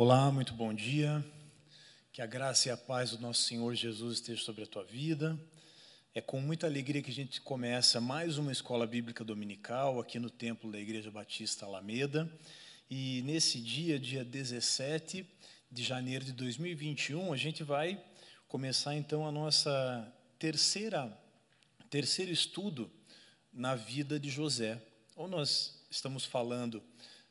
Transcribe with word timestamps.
Olá, 0.00 0.30
muito 0.30 0.54
bom 0.54 0.72
dia. 0.72 1.24
Que 2.12 2.22
a 2.22 2.26
graça 2.26 2.68
e 2.68 2.70
a 2.70 2.76
paz 2.76 3.10
do 3.10 3.18
nosso 3.18 3.42
Senhor 3.42 3.74
Jesus 3.74 4.18
esteja 4.20 4.40
sobre 4.40 4.62
a 4.62 4.66
tua 4.68 4.84
vida. 4.84 5.36
É 6.14 6.20
com 6.20 6.40
muita 6.40 6.68
alegria 6.68 7.02
que 7.02 7.10
a 7.10 7.12
gente 7.12 7.40
começa 7.40 8.00
mais 8.00 8.38
uma 8.38 8.52
escola 8.52 8.86
bíblica 8.86 9.24
dominical 9.24 9.98
aqui 9.98 10.20
no 10.20 10.30
templo 10.30 10.70
da 10.70 10.78
Igreja 10.78 11.10
Batista 11.10 11.66
Alameda. 11.66 12.32
E 12.88 13.22
nesse 13.22 13.60
dia, 13.60 13.98
dia 13.98 14.24
17 14.24 15.26
de 15.68 15.82
janeiro 15.82 16.24
de 16.24 16.30
2021, 16.32 17.32
a 17.32 17.36
gente 17.36 17.64
vai 17.64 18.00
começar 18.46 18.94
então 18.94 19.26
a 19.26 19.32
nossa 19.32 20.14
terceira 20.38 21.12
terceiro 21.90 22.30
estudo 22.30 22.88
na 23.52 23.74
vida 23.74 24.20
de 24.20 24.30
José. 24.30 24.80
Ou 25.16 25.26
nós 25.26 25.84
estamos 25.90 26.24
falando 26.24 26.80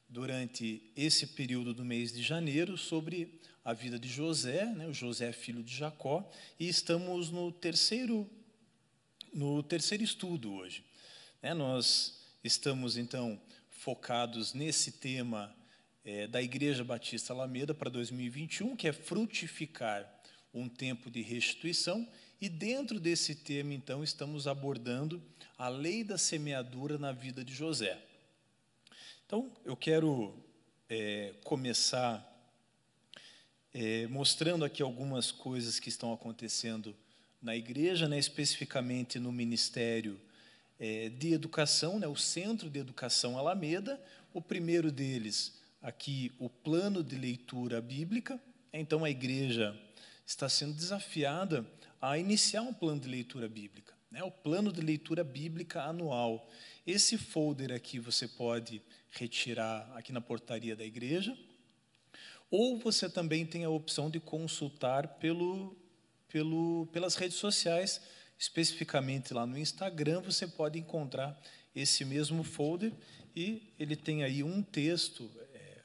durante 0.09 0.81
esse 0.95 1.27
período 1.27 1.73
do 1.73 1.83
mês 1.83 2.11
de 2.11 2.21
janeiro 2.21 2.77
sobre 2.77 3.39
a 3.63 3.73
vida 3.73 3.99
de 3.99 4.07
José, 4.07 4.65
né, 4.65 4.87
o 4.87 4.93
José 4.93 5.31
filho 5.33 5.61
de 5.61 5.75
Jacó, 5.75 6.29
e 6.59 6.67
estamos 6.69 7.29
no 7.29 7.51
terceiro 7.51 8.29
no 9.33 9.61
terceiro 9.61 10.03
estudo 10.03 10.53
hoje. 10.53 10.83
É, 11.41 11.53
nós 11.53 12.21
estamos 12.43 12.97
então 12.97 13.39
focados 13.69 14.53
nesse 14.53 14.93
tema 14.93 15.53
é, 16.03 16.25
da 16.25 16.41
Igreja 16.41 16.83
Batista 16.83 17.33
Alameda 17.33 17.73
para 17.73 17.89
2021, 17.89 18.75
que 18.75 18.87
é 18.87 18.93
frutificar 18.93 20.09
um 20.53 20.67
tempo 20.69 21.11
de 21.11 21.21
restituição, 21.21 22.07
e 22.39 22.47
dentro 22.47 22.99
desse 22.99 23.35
tema 23.35 23.73
então 23.73 24.03
estamos 24.03 24.47
abordando 24.47 25.21
a 25.57 25.67
lei 25.67 26.03
da 26.03 26.17
semeadura 26.17 26.97
na 26.97 27.11
vida 27.11 27.43
de 27.43 27.53
José. 27.53 28.06
Então, 29.27 29.51
eu 29.65 29.75
quero 29.75 30.33
é, 30.89 31.33
começar 31.43 32.25
é, 33.73 34.07
mostrando 34.07 34.63
aqui 34.63 34.81
algumas 34.81 35.33
coisas 35.33 35.81
que 35.81 35.89
estão 35.89 36.13
acontecendo 36.13 36.95
na 37.41 37.53
igreja, 37.53 38.07
né, 38.07 38.17
especificamente 38.17 39.19
no 39.19 39.29
Ministério 39.29 40.17
é, 40.79 41.09
de 41.09 41.33
Educação, 41.33 41.99
né, 41.99 42.07
o 42.07 42.15
Centro 42.15 42.69
de 42.69 42.79
Educação 42.79 43.37
Alameda. 43.37 44.01
O 44.33 44.41
primeiro 44.41 44.89
deles, 44.89 45.59
aqui, 45.81 46.31
o 46.39 46.49
plano 46.49 47.03
de 47.03 47.17
leitura 47.17 47.81
bíblica. 47.81 48.41
Então, 48.71 49.03
a 49.03 49.09
igreja 49.09 49.77
está 50.25 50.47
sendo 50.47 50.73
desafiada 50.73 51.67
a 52.01 52.17
iniciar 52.17 52.61
um 52.61 52.73
plano 52.73 53.01
de 53.01 53.09
leitura 53.09 53.49
bíblica, 53.49 53.93
né, 54.11 54.23
o 54.23 54.31
plano 54.31 54.71
de 54.71 54.81
leitura 54.81 55.23
bíblica 55.23 55.83
anual. 55.83 56.49
Esse 56.85 57.17
folder 57.17 57.71
aqui 57.71 57.99
você 57.99 58.27
pode 58.27 58.81
retirar 59.11 59.91
aqui 59.95 60.11
na 60.11 60.21
portaria 60.21 60.75
da 60.75 60.85
igreja, 60.85 61.37
ou 62.49 62.77
você 62.77 63.09
também 63.09 63.45
tem 63.45 63.65
a 63.65 63.69
opção 63.69 64.09
de 64.09 64.19
consultar 64.19 65.07
pelo, 65.19 65.75
pelo, 66.29 66.87
pelas 66.93 67.15
redes 67.15 67.37
sociais, 67.37 68.01
especificamente 68.39 69.33
lá 69.33 69.45
no 69.45 69.57
Instagram, 69.57 70.21
você 70.21 70.47
pode 70.47 70.79
encontrar 70.79 71.37
esse 71.75 72.05
mesmo 72.05 72.43
folder 72.43 72.93
e 73.35 73.73
ele 73.77 73.95
tem 73.95 74.23
aí 74.23 74.43
um 74.43 74.63
texto, 74.63 75.29
é, 75.53 75.81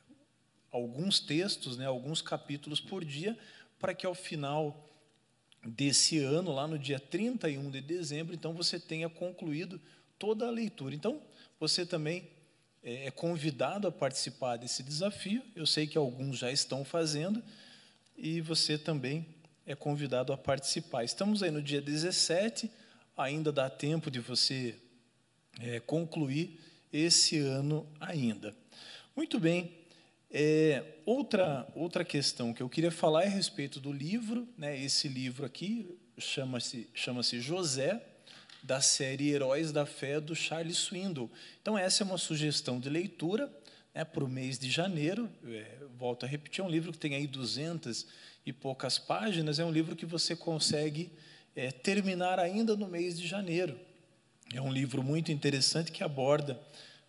alguns 0.71 1.19
textos, 1.19 1.77
né, 1.77 1.87
alguns 1.87 2.23
capítulos 2.23 2.81
por 2.81 3.05
dia, 3.05 3.37
para 3.79 3.93
que 3.95 4.07
ao 4.07 4.15
final 4.15 4.92
desse 5.65 6.19
ano, 6.19 6.53
lá 6.53 6.67
no 6.67 6.79
dia 6.79 6.99
31 6.99 7.71
de 7.71 7.81
dezembro, 7.81 8.35
então 8.35 8.53
você 8.53 8.79
tenha 8.79 9.09
concluído 9.09 9.81
toda 10.19 10.47
a 10.47 10.51
leitura. 10.51 10.95
Então, 10.95 11.21
você 11.59 11.87
também 11.87 12.29
é, 12.83 13.07
é 13.07 13.11
convidado 13.11 13.87
a 13.87 13.93
participar 13.93 14.57
desse 14.57 14.83
desafio. 14.83 15.43
Eu 15.55 15.67
sei 15.67 15.87
que 15.87 15.97
alguns 15.97 16.39
já 16.39 16.51
estão 16.51 16.85
fazendo 16.85 17.43
e 18.17 18.41
você 18.41 18.77
também 18.77 19.27
é 19.65 19.75
convidado 19.75 20.33
a 20.33 20.37
participar. 20.37 21.05
Estamos 21.05 21.43
aí 21.43 21.51
no 21.51 21.63
dia 21.63 21.81
17, 21.81 22.71
ainda 23.17 23.53
dá 23.53 23.71
tempo 23.71 24.11
de 24.11 24.19
você 24.19 24.75
é, 25.61 25.81
concluir 25.81 26.61
esse 26.93 27.39
ano 27.39 27.87
ainda. 28.01 28.55
Muito 29.15 29.39
bem. 29.39 29.82
É, 30.35 30.83
outra, 31.05 31.69
outra 31.75 32.03
questão 32.03 32.55
que 32.55 32.63
eu 32.63 32.69
queria 32.69 32.91
falar 32.91 33.25
é 33.25 33.27
a 33.27 33.31
respeito 33.31 33.79
do 33.79 33.93
livro. 33.93 34.49
Né? 34.57 34.83
Esse 34.83 35.07
livro 35.07 35.45
aqui 35.45 35.95
chama-se 36.17 36.89
chama 36.95 37.23
José, 37.23 38.03
da 38.63 38.81
série 38.81 39.29
Heróis 39.29 39.73
da 39.73 39.85
Fé 39.85 40.21
do 40.21 40.35
Charles 40.35 40.79
Swindoll. 40.79 41.31
Então, 41.61 41.77
essa 41.77 42.03
é 42.03 42.07
uma 42.07 42.17
sugestão 42.17 42.81
de 42.81 42.89
leitura 42.89 43.53
né, 43.95 44.05
para 44.05 44.25
o 44.25 44.29
mês 44.29 44.59
de 44.59 44.71
janeiro. 44.71 45.29
É, 45.45 45.77
volto 45.99 46.25
a 46.25 46.29
repetir, 46.29 46.63
é 46.63 46.67
um 46.67 46.71
livro 46.71 46.93
que 46.93 46.99
tem 46.99 47.15
aí 47.15 47.27
200 47.27 48.07
e 48.47 48.53
poucas 48.55 48.99
páginas, 48.99 49.59
é 49.59 49.65
um 49.65 49.71
livro 49.71 49.95
que 49.95 50.07
você 50.07 50.35
consegue 50.35 51.13
é, 51.55 51.71
terminar 51.71 52.39
ainda 52.39 52.75
no 52.75 52.89
mês 52.89 53.21
de 53.21 53.27
janeiro. 53.27 53.79
É 54.55 54.63
um 54.63 54.73
livro 54.73 55.03
muito 55.03 55.31
interessante 55.31 55.93
que 55.93 56.03
aborda 56.03 56.59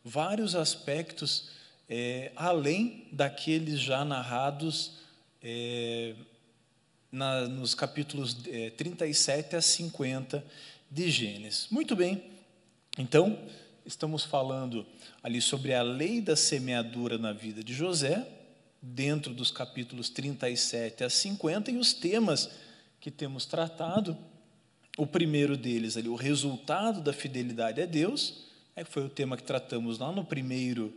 vários 0.04 0.56
aspectos 0.56 1.50
é, 1.96 2.32
além 2.36 3.06
daqueles 3.12 3.80
já 3.80 4.04
narrados 4.04 4.94
é, 5.44 6.16
na, 7.12 7.48
nos 7.48 7.76
capítulos 7.76 8.36
é, 8.48 8.72
37 8.72 9.56
a 9.56 9.62
50 9.62 10.44
de 10.90 11.12
Gênesis. 11.12 11.68
Muito 11.70 11.96
bem, 11.96 12.24
então, 12.98 13.38
estamos 13.86 14.24
falando 14.24 14.88
ali 15.22 15.40
sobre 15.40 15.72
a 15.72 15.84
lei 15.84 16.20
da 16.20 16.36
semeadura 16.36 17.20
na 17.20 17.32
vida 17.32 17.64
de 17.64 17.76
José, 17.76 18.28
dentro 18.82 19.32
dos 19.32 19.52
capítulos 19.52 20.10
37 20.10 21.04
a 21.04 21.10
50, 21.12 21.70
e 21.70 21.78
os 21.78 21.94
temas 21.94 22.50
que 23.00 23.12
temos 23.12 23.46
tratado. 23.46 24.18
O 24.98 25.06
primeiro 25.06 25.56
deles, 25.56 25.96
ali, 25.96 26.10
o 26.10 26.16
resultado 26.16 27.02
da 27.02 27.14
fidelidade 27.14 27.80
a 27.80 27.86
Deus, 27.86 28.46
é, 28.76 28.84
foi 28.84 29.06
o 29.06 29.10
tema 29.10 29.38
que 29.38 29.44
tratamos 29.44 30.00
lá 30.00 30.12
no 30.12 30.26
primeiro, 30.26 30.92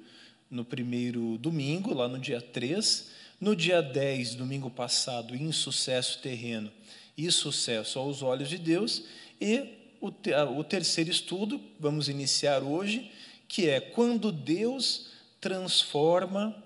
no 0.51 0.65
primeiro 0.65 1.39
domingo, 1.39 1.93
lá 1.93 2.09
no 2.09 2.19
dia 2.19 2.41
3. 2.41 3.11
No 3.41 3.55
dia 3.55 3.83
10, 3.83 4.35
domingo 4.35 4.71
passado, 4.71 5.37
insucesso 5.37 6.21
terreno 6.21 6.73
e 7.17 7.31
sucesso 7.31 7.99
aos 7.99 8.23
olhos 8.23 8.49
de 8.49 8.59
Deus. 8.59 9.05
E 9.41 9.75
o, 10.01 10.13
o 10.59 10.65
terceiro 10.65 11.11
estudo, 11.11 11.61
vamos 11.79 12.09
iniciar 12.09 12.63
hoje, 12.63 13.11
que 13.49 13.69
é 13.69 13.81
quando 13.81 14.33
Deus 14.33 15.09
transforma 15.41 16.57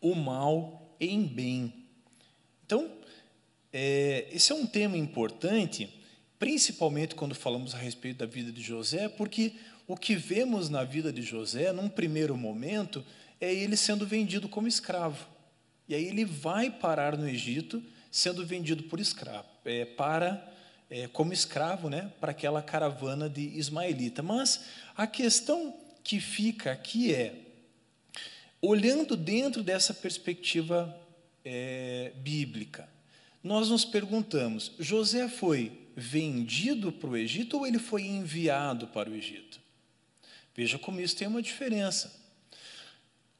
o 0.00 0.14
mal 0.14 0.96
em 1.00 1.22
bem. 1.22 1.72
Então, 2.64 2.90
é, 3.72 4.28
esse 4.32 4.52
é 4.52 4.54
um 4.54 4.66
tema 4.66 4.96
importante, 4.96 5.88
principalmente 6.38 7.14
quando 7.14 7.34
falamos 7.34 7.74
a 7.74 7.78
respeito 7.78 8.18
da 8.18 8.26
vida 8.26 8.52
de 8.52 8.62
José, 8.62 9.08
porque 9.08 9.54
o 9.86 9.96
que 9.96 10.14
vemos 10.14 10.68
na 10.68 10.84
vida 10.84 11.12
de 11.12 11.22
José, 11.22 11.72
num 11.72 11.88
primeiro 11.88 12.36
momento, 12.36 13.04
é 13.40 13.52
ele 13.52 13.76
sendo 13.76 14.06
vendido 14.06 14.48
como 14.48 14.66
escravo. 14.66 15.26
E 15.88 15.94
aí 15.94 16.06
ele 16.06 16.24
vai 16.24 16.70
parar 16.70 17.16
no 17.16 17.28
Egito, 17.28 17.82
sendo 18.10 18.46
vendido 18.46 18.84
por 18.84 19.00
escravo, 19.00 19.48
é, 19.64 19.84
para 19.84 20.52
é, 20.88 21.08
como 21.08 21.32
escravo 21.32 21.90
né, 21.90 22.10
para 22.20 22.30
aquela 22.30 22.62
caravana 22.62 23.28
de 23.28 23.42
ismaelita. 23.58 24.22
Mas 24.22 24.64
a 24.96 25.06
questão 25.06 25.74
que 26.02 26.20
fica 26.20 26.72
aqui 26.72 27.14
é, 27.14 27.34
olhando 28.62 29.16
dentro 29.16 29.62
dessa 29.62 29.92
perspectiva 29.92 30.96
é, 31.44 32.12
bíblica, 32.16 32.88
nós 33.42 33.68
nos 33.68 33.84
perguntamos: 33.84 34.72
José 34.78 35.28
foi 35.28 35.72
vendido 35.94 36.90
para 36.90 37.10
o 37.10 37.16
Egito 37.16 37.58
ou 37.58 37.66
ele 37.66 37.78
foi 37.78 38.02
enviado 38.06 38.86
para 38.86 39.10
o 39.10 39.14
Egito? 39.14 39.63
Veja 40.54 40.78
como 40.78 41.00
isso 41.00 41.16
tem 41.16 41.28
uma 41.28 41.42
diferença. 41.42 42.14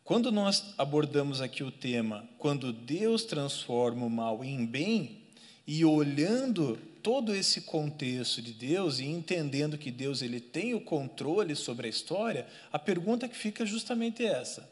Quando 0.03 0.31
nós 0.31 0.75
abordamos 0.77 1.41
aqui 1.41 1.63
o 1.63 1.71
tema, 1.71 2.29
quando 2.39 2.73
Deus 2.73 3.25
transforma 3.25 4.05
o 4.05 4.11
mal 4.11 4.45
em 4.45 4.66
bem, 4.66 5.25
e 5.66 5.84
olhando 5.84 6.78
todo 7.03 7.34
esse 7.34 7.63
contexto 7.63 8.41
de 8.43 8.53
Deus 8.53 8.99
e 8.99 9.05
entendendo 9.05 9.78
que 9.78 9.91
Deus 9.91 10.22
ele 10.22 10.41
tem 10.41 10.75
o 10.75 10.81
controle 10.81 11.55
sobre 11.55 11.87
a 11.87 11.91
história, 11.91 12.47
a 12.72 12.78
pergunta 12.78 13.28
que 13.28 13.37
fica 13.37 13.63
é 13.63 13.67
justamente 13.67 14.25
essa. 14.25 14.69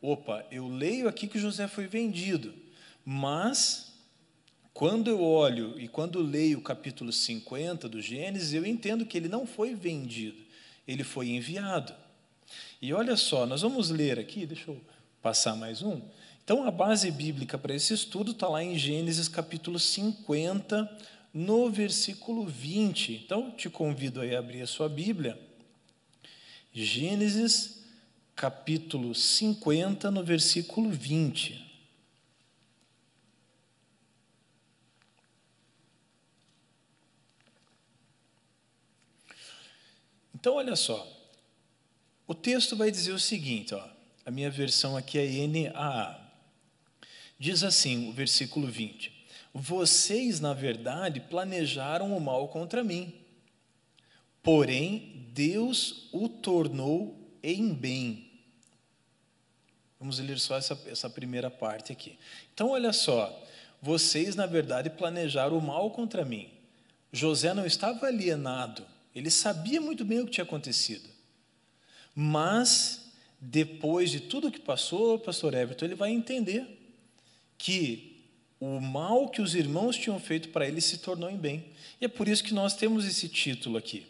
Opa, 0.00 0.44
eu 0.50 0.68
leio 0.68 1.08
aqui 1.08 1.26
que 1.26 1.38
José 1.38 1.66
foi 1.66 1.86
vendido, 1.86 2.52
mas 3.04 3.92
quando 4.72 5.08
eu 5.08 5.22
olho 5.22 5.78
e 5.78 5.88
quando 5.88 6.20
leio 6.20 6.58
o 6.58 6.62
capítulo 6.62 7.12
50 7.12 7.88
do 7.88 8.02
Gênesis, 8.02 8.52
eu 8.52 8.66
entendo 8.66 9.06
que 9.06 9.16
ele 9.16 9.28
não 9.28 9.46
foi 9.46 9.74
vendido, 9.74 10.43
ele 10.86 11.04
foi 11.04 11.30
enviado. 11.30 11.94
E 12.80 12.92
olha 12.92 13.16
só, 13.16 13.46
nós 13.46 13.62
vamos 13.62 13.90
ler 13.90 14.18
aqui, 14.18 14.46
deixa 14.46 14.70
eu 14.70 14.80
passar 15.22 15.56
mais 15.56 15.82
um. 15.82 16.00
Então, 16.44 16.66
a 16.66 16.70
base 16.70 17.10
bíblica 17.10 17.56
para 17.56 17.74
esse 17.74 17.94
estudo 17.94 18.32
está 18.32 18.46
lá 18.46 18.62
em 18.62 18.78
Gênesis 18.78 19.28
capítulo 19.28 19.78
50, 19.78 20.98
no 21.32 21.70
versículo 21.70 22.44
20. 22.44 23.22
Então, 23.24 23.50
te 23.50 23.70
convido 23.70 24.20
a 24.20 24.38
abrir 24.38 24.60
a 24.60 24.66
sua 24.66 24.88
Bíblia. 24.88 25.40
Gênesis, 26.72 27.82
capítulo 28.36 29.14
50, 29.14 30.10
no 30.10 30.22
versículo 30.22 30.90
20. 30.90 31.63
Então, 40.44 40.56
olha 40.56 40.76
só. 40.76 41.10
O 42.26 42.34
texto 42.34 42.76
vai 42.76 42.90
dizer 42.90 43.12
o 43.12 43.18
seguinte, 43.18 43.74
ó, 43.74 43.82
a 44.26 44.30
minha 44.30 44.50
versão 44.50 44.94
aqui 44.94 45.18
é 45.18 45.46
NAA. 45.46 46.20
Diz 47.38 47.64
assim, 47.64 48.10
o 48.10 48.12
versículo 48.12 48.66
20: 48.66 49.10
Vocês, 49.54 50.40
na 50.40 50.52
verdade, 50.52 51.18
planejaram 51.18 52.14
o 52.14 52.20
mal 52.20 52.48
contra 52.48 52.84
mim, 52.84 53.10
porém 54.42 55.30
Deus 55.32 56.10
o 56.12 56.28
tornou 56.28 57.18
em 57.42 57.72
bem. 57.72 58.30
Vamos 59.98 60.18
ler 60.18 60.38
só 60.38 60.58
essa, 60.58 60.78
essa 60.86 61.08
primeira 61.08 61.50
parte 61.50 61.90
aqui. 61.90 62.18
Então, 62.52 62.68
olha 62.72 62.92
só, 62.92 63.34
vocês, 63.80 64.36
na 64.36 64.44
verdade, 64.44 64.90
planejaram 64.90 65.56
o 65.56 65.62
mal 65.62 65.90
contra 65.90 66.22
mim. 66.22 66.50
José 67.10 67.54
não 67.54 67.64
estava 67.64 68.08
alienado, 68.08 68.84
ele 69.14 69.30
sabia 69.30 69.80
muito 69.80 70.04
bem 70.04 70.20
o 70.20 70.26
que 70.26 70.32
tinha 70.32 70.44
acontecido. 70.44 71.08
Mas, 72.14 73.12
depois 73.40 74.10
de 74.10 74.20
tudo 74.20 74.50
que 74.50 74.60
passou, 74.60 75.18
pastor 75.18 75.54
Everton, 75.54 75.84
ele 75.84 75.94
vai 75.94 76.10
entender 76.10 76.66
que 77.56 78.22
o 78.60 78.80
mal 78.80 79.28
que 79.28 79.42
os 79.42 79.54
irmãos 79.54 79.96
tinham 79.96 80.18
feito 80.18 80.48
para 80.48 80.66
ele 80.66 80.80
se 80.80 80.98
tornou 80.98 81.30
em 81.30 81.36
bem. 81.36 81.64
E 82.00 82.04
é 82.04 82.08
por 82.08 82.28
isso 82.28 82.42
que 82.42 82.54
nós 82.54 82.74
temos 82.74 83.04
esse 83.04 83.28
título 83.28 83.76
aqui. 83.76 84.06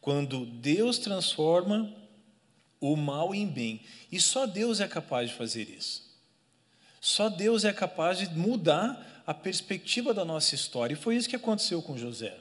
Quando 0.00 0.46
Deus 0.46 0.98
transforma 0.98 1.94
o 2.80 2.96
mal 2.96 3.34
em 3.34 3.46
bem. 3.46 3.80
E 4.10 4.18
só 4.18 4.46
Deus 4.46 4.80
é 4.80 4.88
capaz 4.88 5.28
de 5.28 5.36
fazer 5.36 5.68
isso. 5.68 6.08
Só 7.00 7.28
Deus 7.28 7.64
é 7.64 7.72
capaz 7.72 8.18
de 8.18 8.28
mudar 8.30 9.22
a 9.26 9.34
perspectiva 9.34 10.14
da 10.14 10.24
nossa 10.24 10.54
história. 10.54 10.94
E 10.94 10.96
foi 10.96 11.16
isso 11.16 11.28
que 11.28 11.36
aconteceu 11.36 11.82
com 11.82 11.96
José. 11.96 12.36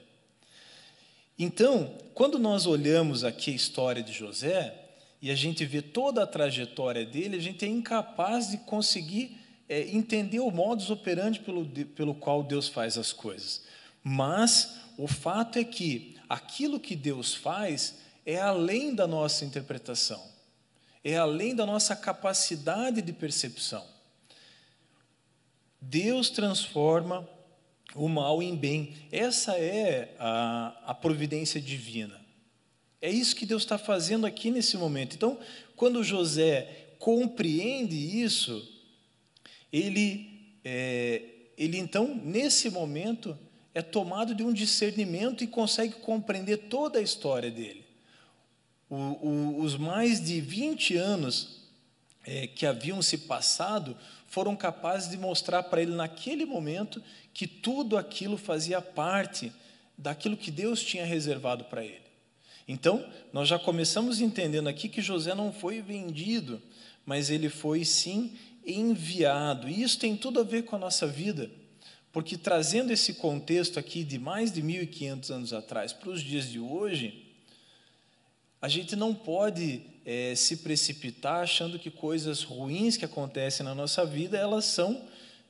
Então, 1.42 1.96
quando 2.14 2.38
nós 2.38 2.66
olhamos 2.66 3.24
aqui 3.24 3.52
a 3.52 3.56
história 3.56 4.04
de 4.04 4.12
José, 4.12 4.76
e 5.22 5.32
a 5.32 5.36
gente 5.36 5.64
vê 5.66 5.82
toda 5.82 6.22
a 6.22 6.28
trajetória 6.28 7.06
dele, 7.06 7.38
a 7.38 7.42
gente 7.42 7.64
é 7.64 7.68
incapaz 7.70 8.50
de 8.50 8.58
conseguir 8.58 9.40
é, 9.70 9.84
entender 9.84 10.42
o 10.42 10.52
modus 10.52 10.90
operandi 10.90 11.40
pelo, 11.40 11.66
pelo 11.66 12.14
qual 12.14 12.44
Deus 12.44 12.68
faz 12.68 12.98
as 12.98 13.14
coisas. 13.14 13.64
Mas 14.04 14.80
o 14.98 15.08
fato 15.08 15.58
é 15.58 15.64
que 15.64 16.18
aquilo 16.28 16.78
que 16.78 16.96
Deus 16.96 17.34
faz 17.34 18.00
é 18.26 18.38
além 18.38 18.94
da 18.94 19.08
nossa 19.08 19.46
interpretação, 19.46 20.22
é 21.04 21.16
além 21.16 21.56
da 21.56 21.66
nossa 21.66 21.96
capacidade 21.96 23.02
de 23.02 23.14
percepção. 23.14 23.86
Deus 25.82 26.30
transforma 26.30 27.28
o 27.96 28.08
mal 28.08 28.42
em 28.42 28.56
bem. 28.56 28.94
Essa 29.12 29.54
é 29.58 30.16
a, 30.20 30.76
a 30.88 30.94
providência 30.94 31.60
divina. 31.60 32.20
É 33.02 33.10
isso 33.10 33.36
que 33.36 33.46
Deus 33.46 33.64
está 33.64 33.78
fazendo 33.78 34.26
aqui 34.26 34.52
nesse 34.52 34.78
momento. 34.78 35.16
Então, 35.16 35.40
quando 35.76 36.04
José 36.04 36.96
compreende 37.00 37.96
isso, 37.96 38.68
ele, 39.72 40.58
é, 40.64 41.24
ele 41.58 41.78
então, 41.78 42.14
nesse 42.24 42.70
momento, 42.70 43.38
é 43.74 43.82
tomado 43.82 44.36
de 44.36 44.44
um 44.44 44.52
discernimento 44.52 45.44
e 45.44 45.48
consegue 45.48 45.94
compreender 45.96 46.58
toda 46.70 47.00
a 47.00 47.02
história 47.02 47.50
dele. 47.50 47.86
O, 48.90 48.96
o, 48.96 49.62
os 49.62 49.78
mais 49.78 50.20
de 50.20 50.42
20 50.42 50.98
anos 50.98 51.60
é, 52.26 52.48
que 52.48 52.66
haviam 52.66 53.02
se 53.02 53.20
passado 53.20 53.96
foram 54.30 54.56
capazes 54.56 55.10
de 55.10 55.18
mostrar 55.18 55.64
para 55.64 55.82
ele, 55.82 55.94
naquele 55.94 56.46
momento, 56.46 57.02
que 57.34 57.48
tudo 57.48 57.98
aquilo 57.98 58.38
fazia 58.38 58.80
parte 58.80 59.52
daquilo 59.98 60.38
que 60.38 60.52
Deus 60.52 60.84
tinha 60.84 61.04
reservado 61.04 61.66
para 61.66 61.84
ele. 61.84 62.08
Então, 62.68 63.04
nós 63.34 63.48
já 63.48 63.58
começamos 63.58 64.22
entendendo 64.22 64.70
aqui 64.70 64.88
que 64.88 65.02
José 65.02 65.34
não 65.34 65.52
foi 65.52 65.82
vendido, 65.82 66.62
mas 67.04 67.32
ele 67.32 67.50
foi 67.50 67.84
sim 67.84 68.38
enviado. 68.64 69.68
E 69.68 69.82
isso 69.82 69.98
tem 69.98 70.16
tudo 70.16 70.40
a 70.40 70.44
ver 70.44 70.64
com 70.64 70.76
a 70.76 70.80
nossa 70.80 71.08
vida, 71.08 71.50
porque 72.12 72.38
trazendo 72.38 72.94
esse 72.94 73.16
contexto 73.16 73.80
aqui 73.80 74.04
de 74.04 74.20
mais 74.20 74.52
de 74.52 74.62
1500 74.62 75.32
anos 75.32 75.54
atrás 75.54 75.92
para 75.92 76.12
os 76.12 76.22
dias 76.22 76.48
de 76.48 76.60
hoje, 76.60 77.26
a 78.62 78.68
gente 78.68 78.96
não 78.96 79.16
pode 79.16 79.82
é, 80.12 80.34
se 80.34 80.58
precipitar 80.58 81.44
achando 81.44 81.78
que 81.78 81.92
coisas 81.92 82.42
ruins 82.42 82.98
que 82.98 83.06
acontecem 83.06 83.64
na 83.64 83.76
nossa 83.76 84.04
vida 84.04 84.36
elas 84.36 84.66
são 84.66 85.04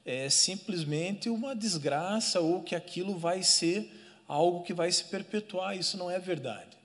é, 0.06 0.30
simplesmente 0.30 1.30
uma 1.30 1.56
desgraça 1.56 2.42
ou 2.42 2.62
que 2.62 2.76
aquilo 2.76 3.18
vai 3.18 3.42
ser 3.42 3.90
algo 4.28 4.62
que 4.64 4.74
vai 4.74 4.92
se 4.92 5.06
perpetuar. 5.06 5.78
Isso 5.78 5.96
não 5.98 6.12
é 6.12 6.20
verdade. 6.20 6.78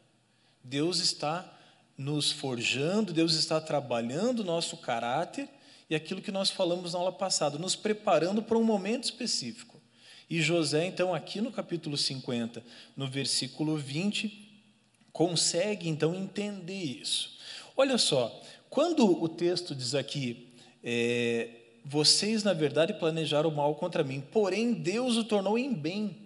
Deus 0.63 1.01
está 1.01 1.53
nos 1.99 2.31
forjando, 2.31 3.13
Deus 3.13 3.35
está 3.35 3.61
trabalhando 3.61 4.41
o 4.41 4.45
nosso 4.45 4.77
caráter 4.77 5.49
e 5.91 5.97
aquilo 5.97 6.23
que 6.23 6.31
nós 6.31 6.51
falamos 6.51 6.93
na 6.93 7.01
aula 7.01 7.13
passada, 7.13 7.59
nos 7.59 7.75
preparando 7.75 8.41
para 8.41 8.57
um 8.57 8.63
momento 8.63 9.03
específico. 9.03 9.83
E 10.31 10.41
José, 10.41 10.87
então, 10.87 11.13
aqui 11.13 11.41
no 11.41 11.51
capítulo 11.51 11.99
50, 11.99 12.63
no 12.97 13.09
versículo 13.09 13.77
20, 13.77 14.63
consegue 15.13 15.89
então 15.89 16.15
entender 16.15 16.85
isso. 16.85 17.35
Olha 17.77 17.99
só, 17.99 18.41
quando 18.71 19.05
o 19.23 19.29
texto 19.29 19.75
diz 19.75 19.95
aqui, 19.95 20.49
é, 20.83 21.49
vocês 21.85 22.45
na 22.45 22.53
verdade 22.53 22.95
planejaram 22.95 23.51
mal 23.51 23.75
contra 23.75 24.05
mim, 24.05 24.21
porém 24.21 24.73
Deus 24.73 25.17
o 25.17 25.25
tornou 25.25 25.59
em 25.59 25.73
bem. 25.73 26.17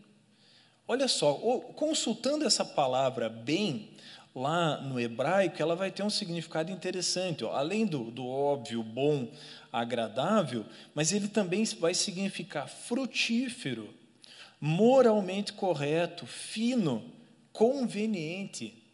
Olha 0.86 1.08
só, 1.08 1.34
consultando 1.74 2.44
essa 2.44 2.64
palavra 2.64 3.28
bem, 3.28 3.90
lá 4.34 4.80
no 4.80 5.00
hebraico, 5.00 5.60
ela 5.60 5.74
vai 5.74 5.90
ter 5.90 6.02
um 6.02 6.10
significado 6.10 6.70
interessante, 6.70 7.44
ó. 7.44 7.52
além 7.54 7.84
do, 7.84 8.10
do 8.10 8.26
óbvio, 8.26 8.82
bom, 8.82 9.28
agradável, 9.72 10.64
mas 10.94 11.12
ele 11.12 11.28
também 11.28 11.64
vai 11.78 11.94
significar 11.94 12.68
frutífero, 12.68 13.92
moralmente 14.60 15.52
correto, 15.52 16.26
fino, 16.26 17.04
conveniente. 17.52 18.87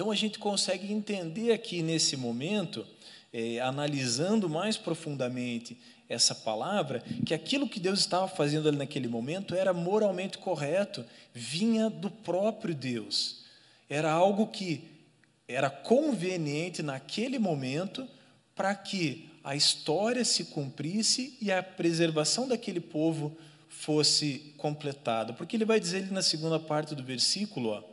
Então 0.00 0.10
a 0.10 0.14
gente 0.14 0.38
consegue 0.38 0.90
entender 0.90 1.52
aqui 1.52 1.82
nesse 1.82 2.16
momento, 2.16 2.86
é, 3.30 3.60
analisando 3.60 4.48
mais 4.48 4.78
profundamente 4.78 5.76
essa 6.08 6.34
palavra, 6.34 7.04
que 7.26 7.34
aquilo 7.34 7.68
que 7.68 7.78
Deus 7.78 7.98
estava 7.98 8.26
fazendo 8.26 8.66
ali 8.66 8.78
naquele 8.78 9.08
momento 9.08 9.54
era 9.54 9.74
moralmente 9.74 10.38
correto, 10.38 11.04
vinha 11.34 11.90
do 11.90 12.10
próprio 12.10 12.74
Deus. 12.74 13.44
Era 13.90 14.10
algo 14.10 14.46
que 14.46 14.88
era 15.46 15.68
conveniente 15.68 16.82
naquele 16.82 17.38
momento 17.38 18.08
para 18.56 18.74
que 18.74 19.28
a 19.44 19.54
história 19.54 20.24
se 20.24 20.46
cumprisse 20.46 21.36
e 21.42 21.52
a 21.52 21.62
preservação 21.62 22.48
daquele 22.48 22.80
povo 22.80 23.36
fosse 23.68 24.54
completada. 24.56 25.34
Porque 25.34 25.58
ele 25.58 25.66
vai 25.66 25.78
dizer 25.78 25.98
ali 25.98 26.10
na 26.10 26.22
segunda 26.22 26.58
parte 26.58 26.94
do 26.94 27.04
versículo, 27.04 27.68
ó, 27.68 27.84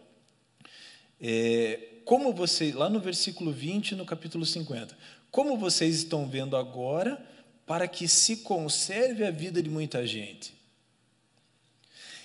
é, 1.20 1.97
como 2.08 2.32
você, 2.32 2.72
lá 2.72 2.90
no 2.90 3.02
versículo 3.02 3.52
20, 3.52 3.94
no 3.94 4.06
capítulo 4.06 4.46
50, 4.46 4.98
como 5.30 5.58
vocês 5.58 5.98
estão 5.98 6.26
vendo 6.26 6.56
agora, 6.56 7.22
para 7.66 7.86
que 7.86 8.08
se 8.08 8.38
conserve 8.38 9.26
a 9.26 9.30
vida 9.30 9.62
de 9.62 9.70
muita 9.70 10.08
gente. 10.08 10.54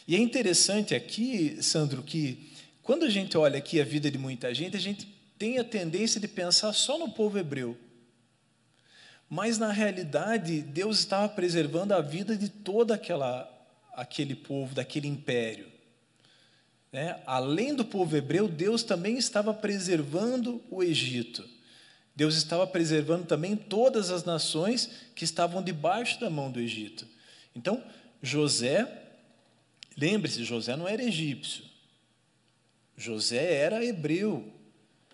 E 0.07 0.15
é 0.15 0.21
interessante 0.21 0.95
aqui, 0.95 1.61
Sandro, 1.61 2.01
que 2.01 2.53
quando 2.81 3.05
a 3.05 3.11
gente 3.11 3.37
olha 3.37 3.59
aqui 3.59 3.81
a 3.81 3.85
vida 3.85 4.09
de 4.09 4.19
muita 4.19 4.55
gente, 4.55 4.77
a 4.77 4.81
gente 4.81 5.05
tem 5.37 5.59
a 5.59 5.65
tendência 5.65 6.21
de 6.21 6.29
pensar 6.29 6.73
só 6.73 6.97
no 6.97 7.11
povo 7.11 7.37
hebreu. 7.37 7.77
Mas 9.29 9.59
na 9.59 9.73
realidade, 9.73 10.63
Deus 10.63 11.01
estava 11.01 11.29
preservando 11.29 11.93
a 11.93 12.01
vida 12.01 12.37
de 12.37 12.49
todo 12.49 12.93
aquela, 12.93 13.51
aquele 13.95 14.37
povo, 14.37 14.77
daquele 14.77 15.09
império. 15.09 15.72
Né? 16.93 17.19
Além 17.27 17.75
do 17.75 17.85
povo 17.85 18.15
hebreu, 18.15 18.47
Deus 18.47 18.83
também 18.83 19.17
estava 19.17 19.55
preservando 19.55 20.63
o 20.71 20.83
Egito. 20.83 21.49
Deus 22.15 22.37
estava 22.37 22.67
preservando 22.67 23.25
também 23.25 23.57
todas 23.57 24.11
as 24.11 24.25
nações 24.25 24.91
que 25.15 25.25
estavam 25.25 25.63
debaixo 25.63 26.21
da 26.21 26.29
mão 26.29 26.51
do 26.51 26.61
Egito. 26.61 27.07
Então, 27.57 27.83
José, 28.21 28.87
lembre-se, 29.97 30.45
José 30.45 30.77
não 30.77 30.87
era 30.87 31.03
egípcio. 31.03 31.65
José 32.95 33.55
era 33.55 33.83
hebreu. 33.83 34.53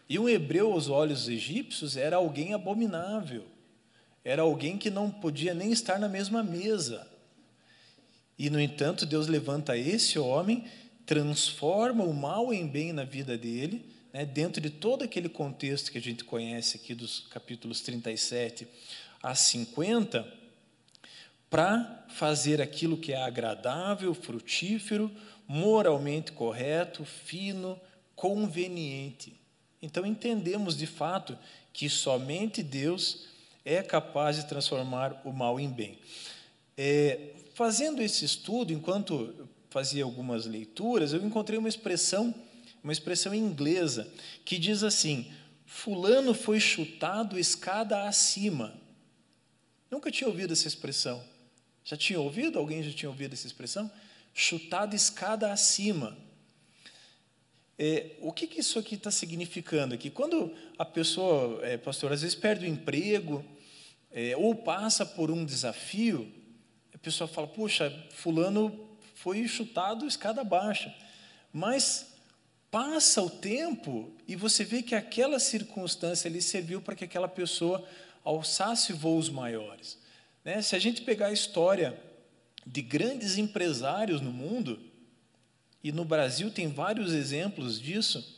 E 0.09 0.19
um 0.19 0.29
hebreu 0.29 0.73
aos 0.73 0.89
olhos 0.89 1.29
egípcios 1.29 1.97
era 1.97 2.17
alguém 2.17 2.55
abominável. 2.55 3.45
Era 4.25 4.43
alguém 4.43 4.77
que 4.77 4.91
não 4.91 5.11
podia 5.11 5.55
nem 5.55 5.71
estar 5.71 5.99
na 5.99 6.09
mesma 6.09 6.43
mesa. 6.43 7.07
E, 8.37 8.51
no 8.51 8.61
entanto, 8.61 9.07
Deus 9.07 9.29
levanta 9.29 9.77
esse 9.77 10.19
homem 10.19 10.65
transforma 11.09 12.05
o 12.05 12.13
mal 12.13 12.53
em 12.53 12.67
bem 12.67 12.93
na 12.93 13.03
vida 13.03 13.39
dele, 13.39 13.83
né, 14.13 14.27
dentro 14.27 14.61
de 14.61 14.69
todo 14.69 15.03
aquele 15.03 15.31
contexto 15.31 15.91
que 15.91 15.97
a 15.97 16.03
gente 16.03 16.23
conhece 16.23 16.77
aqui 16.77 16.95
dos 16.95 17.21
capítulos 17.31 17.81
37 17.81 18.69
a 19.23 19.35
50, 19.35 20.31
para 21.49 22.05
fazer 22.11 22.61
aquilo 22.61 22.99
que 22.99 23.15
é 23.15 23.23
agradável, 23.23 24.13
frutífero, 24.13 25.11
moralmente 25.47 26.31
correto, 26.33 27.07
fino, 27.07 27.81
conveniente. 28.15 29.35
Então 29.81 30.05
entendemos 30.05 30.77
de 30.77 30.87
fato 30.87 31.39
que 31.73 31.89
somente 31.89 32.63
Deus 32.63 33.29
é 33.65 33.83
capaz 33.83 34.37
de 34.37 34.47
transformar 34.47 35.23
o 35.25 35.33
mal 35.33 35.59
em 35.59 35.71
bem. 35.71 35.99
É, 36.77 37.31
fazendo 37.55 38.03
esse 38.03 38.27
estudo, 38.27 38.75
enquanto 38.75 39.49
fazia 39.71 40.05
algumas 40.05 40.47
leituras, 40.47 41.13
eu 41.13 41.25
encontrei 41.25 41.59
uma 41.59 41.69
expressão, 41.69 42.35
uma 42.83 42.93
expressão 42.93 43.35
inglesa, 43.35 44.11
que 44.45 44.59
diz 44.59 44.83
assim: 44.83 45.31
Fulano 45.67 46.35
foi 46.35 46.59
chutado 46.59 47.39
escada 47.39 48.05
acima. 48.05 48.75
Nunca 49.91 50.11
tinha 50.11 50.29
ouvido 50.29 50.53
essa 50.53 50.69
expressão. 50.69 51.23
Já 51.85 51.97
tinha 51.97 52.21
ouvido? 52.21 52.59
Alguém 52.59 52.83
já 52.83 52.93
tinha 52.93 53.09
ouvido 53.09 53.33
essa 53.33 53.47
expressão? 53.47 53.91
Chutado 54.35 54.95
escada 54.95 55.53
acima. 55.53 56.17
É, 57.79 58.17
o 58.21 58.33
que, 58.33 58.47
que, 58.47 58.61
isso 58.61 58.79
aqui 58.79 58.97
está 58.97 59.11
significando 59.11 59.95
aqui? 59.95 60.11
Quando 60.11 60.53
a 60.77 60.85
pessoa, 60.85 61.65
é, 61.65 61.77
pastor, 61.77 62.13
às 62.13 62.23
vezes 62.23 62.35
perde 62.35 62.67
o 62.67 62.69
emprego 62.69 63.45
é, 64.11 64.37
ou 64.37 64.55
passa 64.55 65.07
por 65.07 65.31
um 65.31 65.45
desafio, 65.45 66.31
a 66.93 66.99
pessoa 66.99 67.29
fala: 67.29 67.47
puxa, 67.47 67.91
fulano 68.11 68.88
foi 69.21 69.47
chutado 69.49 70.07
escada 70.07 70.45
baixa. 70.45 70.95
Mas 71.53 72.15
passa 72.71 73.21
o 73.21 73.29
tempo 73.29 74.13
e 74.29 74.37
você 74.37 74.65
vê 74.65 74.83
que 74.83 74.95
aquela 74.95 75.41
circunstância 75.41 76.29
ali 76.29 76.41
serviu 76.41 76.81
para 76.81 76.95
que 76.95 77.05
aquela 77.05 77.29
pessoa 77.29 77.85
alçasse 78.25 78.93
voos 78.93 79.29
maiores. 79.29 79.99
Né? 80.45 80.63
Se 80.63 80.77
a 80.77 80.79
gente 80.79 81.03
pegar 81.03 81.29
a 81.29 81.33
história 81.33 81.99
de 82.65 82.81
grandes 82.81 83.39
empresários 83.39 84.21
no 84.21 84.31
mundo, 84.31 84.79
e 85.83 85.91
no 85.91 86.05
Brasil 86.05 86.51
tem 86.51 86.69
vários 86.69 87.13
exemplos 87.13 87.81
disso, 87.81 88.37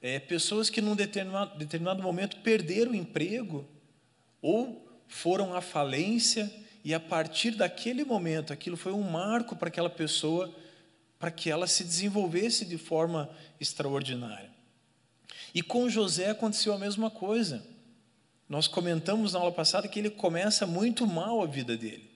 é, 0.00 0.18
pessoas 0.20 0.70
que 0.70 0.80
num 0.80 0.94
determinado, 0.94 1.58
determinado 1.58 2.02
momento 2.02 2.36
perderam 2.38 2.92
o 2.92 2.96
emprego 2.96 3.66
ou 4.40 4.86
foram 5.08 5.54
à 5.54 5.60
falência 5.60 6.52
e 6.88 6.94
a 6.94 6.98
partir 6.98 7.50
daquele 7.50 8.02
momento 8.02 8.50
aquilo 8.50 8.74
foi 8.74 8.94
um 8.94 9.02
marco 9.02 9.54
para 9.54 9.68
aquela 9.68 9.90
pessoa 9.90 10.50
para 11.18 11.30
que 11.30 11.50
ela 11.50 11.66
se 11.66 11.84
desenvolvesse 11.84 12.64
de 12.64 12.78
forma 12.78 13.28
extraordinária. 13.60 14.50
E 15.54 15.60
com 15.60 15.86
José 15.90 16.30
aconteceu 16.30 16.72
a 16.72 16.78
mesma 16.78 17.10
coisa. 17.10 17.62
Nós 18.48 18.66
comentamos 18.66 19.34
na 19.34 19.38
aula 19.38 19.52
passada 19.52 19.86
que 19.86 19.98
ele 19.98 20.08
começa 20.08 20.66
muito 20.66 21.06
mal 21.06 21.42
a 21.42 21.46
vida 21.46 21.76
dele. 21.76 22.10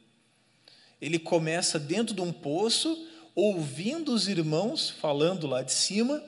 Ele 1.02 1.18
começa 1.18 1.78
dentro 1.78 2.14
de 2.14 2.22
um 2.22 2.32
poço, 2.32 3.06
ouvindo 3.34 4.10
os 4.10 4.26
irmãos 4.26 4.88
falando 4.88 5.46
lá 5.46 5.62
de 5.62 5.72
cima 5.72 6.24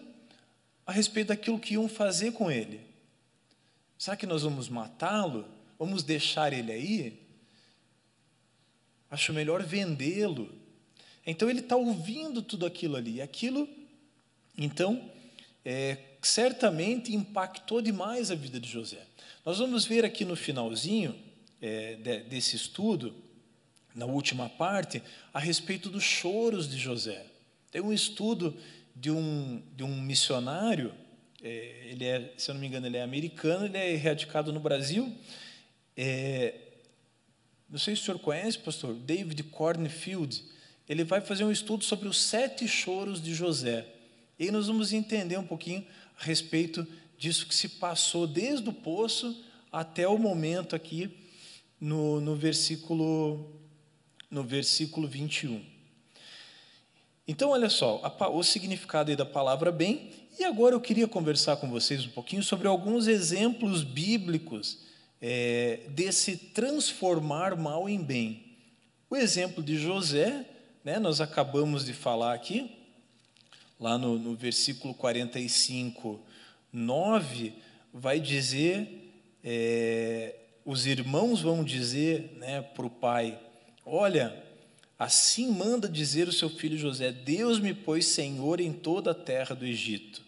a 0.84 0.92
respeito 0.92 1.28
daquilo 1.28 1.58
que 1.58 1.72
iam 1.72 1.88
fazer 1.88 2.32
com 2.32 2.50
ele. 2.50 2.82
Será 3.96 4.18
que 4.18 4.26
nós 4.26 4.42
vamos 4.42 4.68
matá-lo? 4.68 5.46
Vamos 5.78 6.02
deixar 6.02 6.52
ele 6.52 6.70
aí? 6.70 7.23
Acho 9.14 9.32
melhor 9.32 9.62
vendê-lo. 9.62 10.52
Então 11.24 11.48
ele 11.48 11.60
está 11.60 11.76
ouvindo 11.76 12.42
tudo 12.42 12.66
aquilo 12.66 12.96
ali. 12.96 13.22
Aquilo, 13.22 13.68
então, 14.58 15.08
é, 15.64 15.96
certamente 16.20 17.14
impactou 17.14 17.80
demais 17.80 18.32
a 18.32 18.34
vida 18.34 18.58
de 18.58 18.68
José. 18.68 19.06
Nós 19.46 19.58
vamos 19.58 19.84
ver 19.84 20.04
aqui 20.04 20.24
no 20.24 20.34
finalzinho 20.34 21.14
é, 21.62 21.94
de, 21.94 22.24
desse 22.24 22.56
estudo, 22.56 23.14
na 23.94 24.04
última 24.04 24.48
parte, 24.48 25.00
a 25.32 25.38
respeito 25.38 25.88
dos 25.88 26.02
choros 26.02 26.68
de 26.68 26.76
José. 26.76 27.24
Tem 27.70 27.80
um 27.80 27.92
estudo 27.92 28.56
de 28.96 29.12
um, 29.12 29.62
de 29.76 29.84
um 29.84 30.00
missionário, 30.00 30.92
é, 31.40 31.86
ele 31.88 32.04
é, 32.04 32.32
se 32.36 32.50
eu 32.50 32.54
não 32.54 32.60
me 32.60 32.66
engano, 32.66 32.88
ele 32.88 32.96
é 32.96 33.02
americano, 33.02 33.66
ele 33.66 33.78
é 33.78 33.96
radicado 33.96 34.52
no 34.52 34.58
Brasil. 34.58 35.16
É, 35.96 36.63
não 37.74 37.78
sei 37.80 37.96
se 37.96 38.02
o 38.02 38.04
senhor 38.04 38.20
conhece, 38.20 38.56
pastor, 38.56 38.94
David 38.94 39.42
Cornfield. 39.42 40.44
Ele 40.88 41.02
vai 41.02 41.20
fazer 41.20 41.42
um 41.42 41.50
estudo 41.50 41.82
sobre 41.82 42.06
os 42.06 42.22
sete 42.22 42.68
choros 42.68 43.20
de 43.20 43.34
José. 43.34 43.84
E 44.38 44.48
nós 44.52 44.68
vamos 44.68 44.92
entender 44.92 45.36
um 45.36 45.46
pouquinho 45.46 45.84
a 46.16 46.22
respeito 46.22 46.86
disso 47.18 47.48
que 47.48 47.54
se 47.54 47.68
passou 47.68 48.28
desde 48.28 48.68
o 48.68 48.72
poço 48.72 49.44
até 49.72 50.06
o 50.06 50.16
momento 50.16 50.76
aqui 50.76 51.18
no, 51.80 52.20
no 52.20 52.36
versículo 52.36 53.50
no 54.30 54.44
versículo 54.44 55.08
21. 55.08 55.60
Então, 57.26 57.50
olha 57.50 57.68
só, 57.68 58.00
a, 58.04 58.28
o 58.28 58.44
significado 58.44 59.16
da 59.16 59.26
palavra 59.26 59.72
bem, 59.72 60.12
e 60.38 60.44
agora 60.44 60.76
eu 60.76 60.80
queria 60.80 61.08
conversar 61.08 61.56
com 61.56 61.68
vocês 61.68 62.06
um 62.06 62.10
pouquinho 62.10 62.44
sobre 62.44 62.68
alguns 62.68 63.08
exemplos 63.08 63.82
bíblicos 63.82 64.93
é, 65.20 65.80
desse 65.88 66.36
transformar 66.36 67.56
mal 67.56 67.88
em 67.88 68.02
bem. 68.02 68.44
O 69.08 69.16
exemplo 69.16 69.62
de 69.62 69.76
José, 69.76 70.44
né, 70.84 70.98
nós 70.98 71.20
acabamos 71.20 71.84
de 71.84 71.92
falar 71.92 72.34
aqui, 72.34 72.70
lá 73.78 73.96
no, 73.96 74.18
no 74.18 74.34
versículo 74.34 74.94
45, 74.94 76.20
9, 76.72 77.52
vai 77.92 78.18
dizer: 78.18 79.12
é, 79.42 80.34
os 80.64 80.86
irmãos 80.86 81.40
vão 81.42 81.62
dizer 81.62 82.36
né, 82.38 82.62
para 82.62 82.86
o 82.86 82.90
pai: 82.90 83.38
Olha, 83.84 84.42
assim 84.98 85.50
manda 85.50 85.88
dizer 85.88 86.28
o 86.28 86.32
seu 86.32 86.48
filho 86.48 86.78
José: 86.78 87.12
Deus 87.12 87.60
me 87.60 87.74
pôs 87.74 88.06
senhor 88.06 88.60
em 88.60 88.72
toda 88.72 89.10
a 89.10 89.14
terra 89.14 89.54
do 89.54 89.64
Egito. 89.64 90.22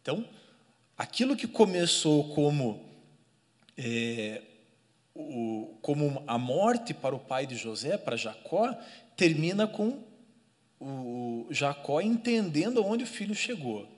Então, 0.00 0.24
aquilo 0.96 1.36
que 1.36 1.46
começou 1.46 2.34
como 2.34 2.91
é, 3.76 4.42
o, 5.14 5.76
como 5.82 6.22
a 6.26 6.38
morte 6.38 6.94
para 6.94 7.14
o 7.14 7.20
pai 7.20 7.46
de 7.46 7.56
José, 7.56 7.96
para 7.96 8.16
Jacó, 8.16 8.74
termina 9.16 9.66
com 9.66 10.02
o 10.80 11.46
Jacó 11.50 12.00
entendendo 12.00 12.80
aonde 12.80 13.04
o 13.04 13.06
filho 13.06 13.34
chegou. 13.34 13.88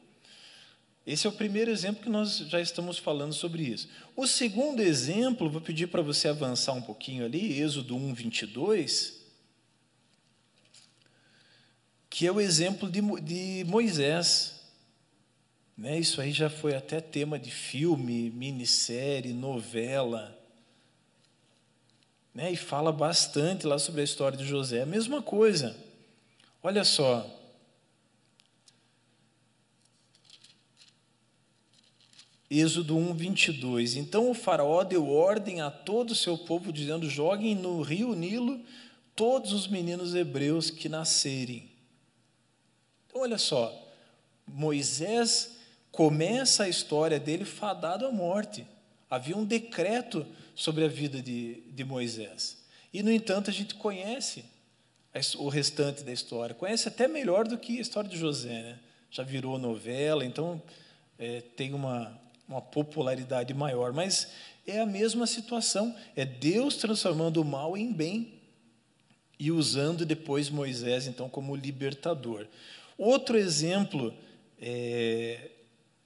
Esse 1.06 1.26
é 1.26 1.30
o 1.30 1.34
primeiro 1.34 1.70
exemplo 1.70 2.02
que 2.02 2.08
nós 2.08 2.38
já 2.38 2.60
estamos 2.60 2.98
falando 2.98 3.34
sobre 3.34 3.62
isso. 3.62 3.88
O 4.16 4.26
segundo 4.26 4.80
exemplo, 4.80 5.50
vou 5.50 5.60
pedir 5.60 5.88
para 5.88 6.00
você 6.00 6.28
avançar 6.28 6.72
um 6.72 6.80
pouquinho 6.80 7.24
ali, 7.24 7.60
Êxodo 7.60 7.94
1, 7.94 8.14
22, 8.14 9.20
que 12.08 12.26
é 12.26 12.32
o 12.32 12.40
exemplo 12.40 12.90
de, 12.90 13.02
de 13.20 13.64
Moisés. 13.66 14.53
Né? 15.76 15.98
Isso 15.98 16.20
aí 16.20 16.32
já 16.32 16.48
foi 16.48 16.74
até 16.74 17.00
tema 17.00 17.38
de 17.38 17.50
filme, 17.50 18.30
minissérie, 18.30 19.32
novela. 19.32 20.38
Né? 22.32 22.52
E 22.52 22.56
fala 22.56 22.92
bastante 22.92 23.66
lá 23.66 23.78
sobre 23.78 24.00
a 24.00 24.04
história 24.04 24.38
de 24.38 24.44
José. 24.44 24.82
A 24.82 24.86
mesma 24.86 25.20
coisa. 25.20 25.76
Olha 26.62 26.84
só. 26.84 27.28
Êxodo 32.50 32.96
1, 32.96 33.14
22. 33.14 33.96
Então 33.96 34.30
o 34.30 34.34
Faraó 34.34 34.84
deu 34.84 35.08
ordem 35.10 35.60
a 35.60 35.70
todo 35.70 36.12
o 36.12 36.14
seu 36.14 36.38
povo, 36.38 36.72
dizendo: 36.72 37.10
Joguem 37.10 37.54
no 37.54 37.82
rio 37.82 38.14
Nilo 38.14 38.60
todos 39.16 39.52
os 39.52 39.66
meninos 39.66 40.14
hebreus 40.14 40.70
que 40.70 40.88
nascerem. 40.88 41.68
Então, 43.06 43.22
olha 43.22 43.38
só, 43.38 43.72
Moisés 44.46 45.53
começa 45.94 46.64
a 46.64 46.68
história 46.68 47.20
dele 47.20 47.44
fadado 47.44 48.04
à 48.04 48.10
morte. 48.10 48.66
Havia 49.08 49.36
um 49.36 49.44
decreto 49.44 50.26
sobre 50.54 50.84
a 50.84 50.88
vida 50.88 51.22
de, 51.22 51.62
de 51.72 51.84
Moisés. 51.84 52.64
E, 52.92 53.02
no 53.02 53.10
entanto, 53.10 53.48
a 53.48 53.52
gente 53.52 53.74
conhece 53.76 54.44
o 55.38 55.48
restante 55.48 56.02
da 56.02 56.12
história, 56.12 56.54
conhece 56.54 56.88
até 56.88 57.06
melhor 57.06 57.46
do 57.46 57.56
que 57.56 57.78
a 57.78 57.80
história 57.80 58.10
de 58.10 58.16
José, 58.16 58.62
né? 58.62 58.78
já 59.08 59.22
virou 59.22 59.56
novela, 59.56 60.24
então 60.24 60.60
é, 61.16 61.40
tem 61.40 61.72
uma, 61.72 62.20
uma 62.48 62.60
popularidade 62.60 63.54
maior. 63.54 63.92
Mas 63.92 64.32
é 64.66 64.80
a 64.80 64.86
mesma 64.86 65.26
situação, 65.26 65.94
é 66.16 66.24
Deus 66.24 66.76
transformando 66.76 67.40
o 67.40 67.44
mal 67.44 67.76
em 67.76 67.92
bem 67.92 68.40
e 69.38 69.52
usando 69.52 70.04
depois 70.04 70.50
Moisés, 70.50 71.06
então, 71.06 71.28
como 71.28 71.54
libertador. 71.54 72.48
Outro 72.98 73.36
exemplo 73.36 74.12
é, 74.60 75.50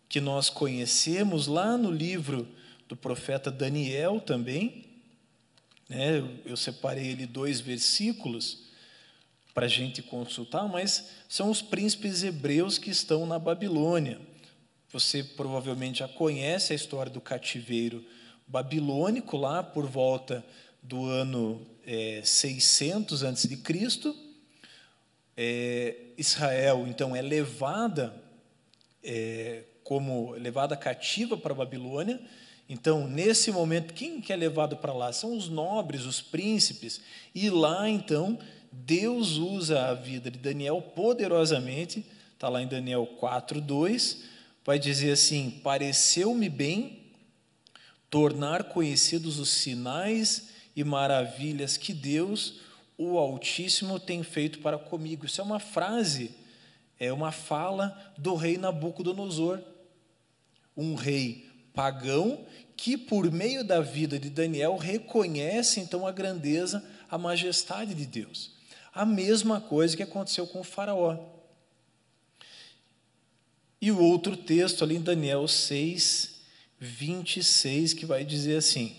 que 0.09 0.21
nós 0.21 0.49
conhecemos 0.49 1.47
lá 1.47 1.77
no 1.77 1.91
livro 1.91 2.49
do 2.89 2.97
profeta 2.97 3.51
Daniel 3.51 4.21
também. 4.21 4.87
Né? 5.89 6.23
Eu 6.45 6.57
separei 6.57 7.13
ali 7.13 7.27
dois 7.27 7.61
versículos 7.61 8.67
para 9.53 9.67
a 9.67 9.69
gente 9.69 10.03
consultar, 10.03 10.69
mas 10.69 11.11
são 11.29 11.51
os 11.51 11.61
príncipes 11.61 12.23
hebreus 12.23 12.79
que 12.79 12.91
estão 12.91 13.27
na 13.27 13.39
Babilônia. 13.39 14.21
Você 14.91 15.23
provavelmente 15.23 15.99
já 15.99 16.09
conhece 16.09 16.73
a 16.73 16.77
história 16.77 17.13
do 17.13 17.21
cativeiro 17.21 18.05
babilônico 18.47 19.37
lá 19.37 19.63
por 19.63 19.87
volta 19.87 20.45
do 20.83 21.05
ano 21.05 21.67
é, 21.87 22.23
600 22.25 23.25
a.C. 23.25 23.59
É, 25.37 25.97
Israel 26.17 26.87
então 26.89 27.15
é 27.15 27.21
levada 27.21 28.15
é, 29.05 29.65
como 29.89 30.33
levada 30.33 30.77
cativa 30.77 31.35
para 31.35 31.55
a 31.55 31.57
Babilônia. 31.57 32.21
Então, 32.69 33.09
nesse 33.09 33.51
momento, 33.51 33.95
quem 33.95 34.21
que 34.21 34.31
é 34.31 34.37
levado 34.37 34.77
para 34.77 34.93
lá? 34.93 35.11
São 35.15 35.35
os 35.35 35.49
nobres, 35.49 36.05
os 36.05 36.21
príncipes. 36.21 37.01
E 37.35 37.49
lá, 37.49 37.89
então, 37.89 38.39
Deus 38.71 39.39
usa 39.39 39.87
a 39.87 39.95
vida 39.95 40.31
de 40.31 40.39
Daniel 40.39 40.83
poderosamente. 40.95 42.05
Está 42.35 42.51
lá 42.51 42.61
em 42.61 42.67
Daniel 42.67 43.07
4, 43.19 43.63
2. 43.63 44.25
Vai 44.63 44.79
dizer 44.79 45.13
assim: 45.13 45.59
Pareceu-me 45.65 46.51
bem 46.51 47.05
tornar 48.11 48.65
conhecidos 48.65 49.39
os 49.39 49.49
sinais 49.49 50.51
e 50.77 50.85
maravilhas 50.85 51.79
que 51.79 51.95
Deus, 51.95 52.61
o 52.99 53.17
Altíssimo, 53.17 53.99
tem 53.99 54.23
feito 54.23 54.59
para 54.59 54.77
comigo. 54.77 55.25
Isso 55.25 55.41
é 55.41 55.45
uma 55.45 55.59
frase, 55.59 56.31
é 57.01 57.11
uma 57.11 57.33
fala 57.33 58.13
do 58.19 58.35
rei 58.35 58.59
Nabucodonosor, 58.59 59.63
um 60.79 60.95
rei 60.95 61.47
pagão 61.75 62.47
que, 62.77 62.97
por 62.97 63.31
meio 63.31 63.65
da 63.65 63.81
vida 63.81 64.19
de 64.19 64.31
Daniel, 64.31 64.77
reconhece 64.77 65.81
então 65.81 66.07
a 66.07 66.13
grandeza, 66.13 66.83
a 67.11 67.19
majestade 67.19 67.93
de 67.93 68.07
Deus. 68.07 68.53
A 68.95 69.05
mesma 69.05 69.61
coisa 69.61 69.97
que 69.97 70.03
aconteceu 70.03 70.47
com 70.47 70.61
o 70.61 70.65
Faraó. 70.65 71.19
E 73.81 73.91
o 73.91 74.01
outro 74.01 74.37
texto 74.37 74.85
ali 74.85 74.97
em 74.97 75.03
Daniel 75.03 75.47
6, 75.47 76.41
26, 76.79 77.95
que 77.95 78.07
vai 78.07 78.25
dizer 78.25 78.57
assim: 78.57 78.97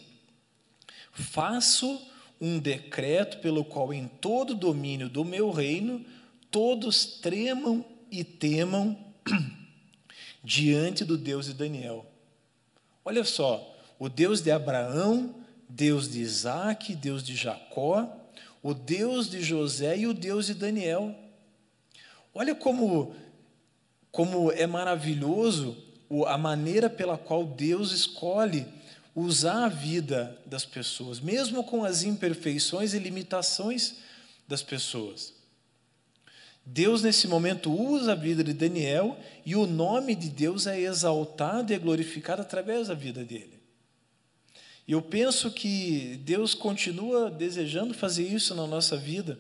Faço 1.14 2.02
um 2.40 2.60
decreto 2.60 3.40
pelo 3.40 3.64
qual 3.64 3.94
em 3.94 4.08
todo 4.08 4.52
o 4.52 4.56
domínio 4.56 5.10
do 5.10 5.26
meu 5.26 5.52
reino 5.52 6.06
todos 6.52 7.06
tremam 7.06 7.86
e 8.12 8.24
temam 8.24 8.98
diante 10.50 11.06
do 11.06 11.16
Deus 11.16 11.46
de 11.46 11.54
Daniel. 11.54 12.04
Olha 13.06 13.24
só, 13.24 13.78
o 14.00 14.10
Deus 14.10 14.42
de 14.42 14.50
Abraão, 14.50 15.36
Deus 15.70 16.12
de 16.12 16.22
Isaac, 16.22 16.96
Deus 16.96 17.22
de 17.22 17.36
Jacó, 17.36 18.12
o 18.64 18.74
Deus 18.74 19.30
de 19.30 19.44
José 19.44 20.00
e 20.00 20.08
o 20.08 20.14
Deus 20.14 20.48
de 20.48 20.56
Daniel. 20.56 21.14
Olha 22.34 22.56
como, 22.56 23.16
como 24.12 24.52
é 24.52 24.66
maravilhoso 24.66 25.78
a 26.26 26.36
maneira 26.36 26.90
pela 26.90 27.16
qual 27.16 27.46
Deus 27.46 27.92
escolhe 27.92 28.66
usar 29.14 29.66
a 29.66 29.70
vida 29.70 30.36
das 30.48 30.66
pessoas, 30.66 31.20
mesmo 31.20 31.64
com 31.64 31.86
as 31.86 32.02
imperfeições 32.02 32.96
e 32.96 33.00
limitações 33.00 33.98
das 34.48 34.64
pessoas. 34.64 35.39
Deus, 36.72 37.02
nesse 37.02 37.28
momento, 37.28 37.74
usa 37.74 38.12
a 38.12 38.16
vida 38.16 38.44
de 38.44 38.54
Daniel 38.54 39.18
e 39.44 39.56
o 39.56 39.66
nome 39.66 40.14
de 40.14 40.30
Deus 40.30 40.68
é 40.68 40.80
exaltado 40.80 41.74
e 41.74 41.76
é 41.76 41.80
glorificado 41.80 42.44
através 42.44 42.90
da 42.90 42.94
vida 42.94 43.26
dele. 43.26 43.60
E 44.88 44.92
eu 44.92 45.02
penso 45.02 45.50
que 45.50 46.20
Deus 46.24 46.54
continua 46.54 47.32
desejando 47.32 47.96
fazer 47.96 48.28
isso 48.28 48.54
na 48.54 48.68
nossa 48.68 48.96
vida. 48.96 49.40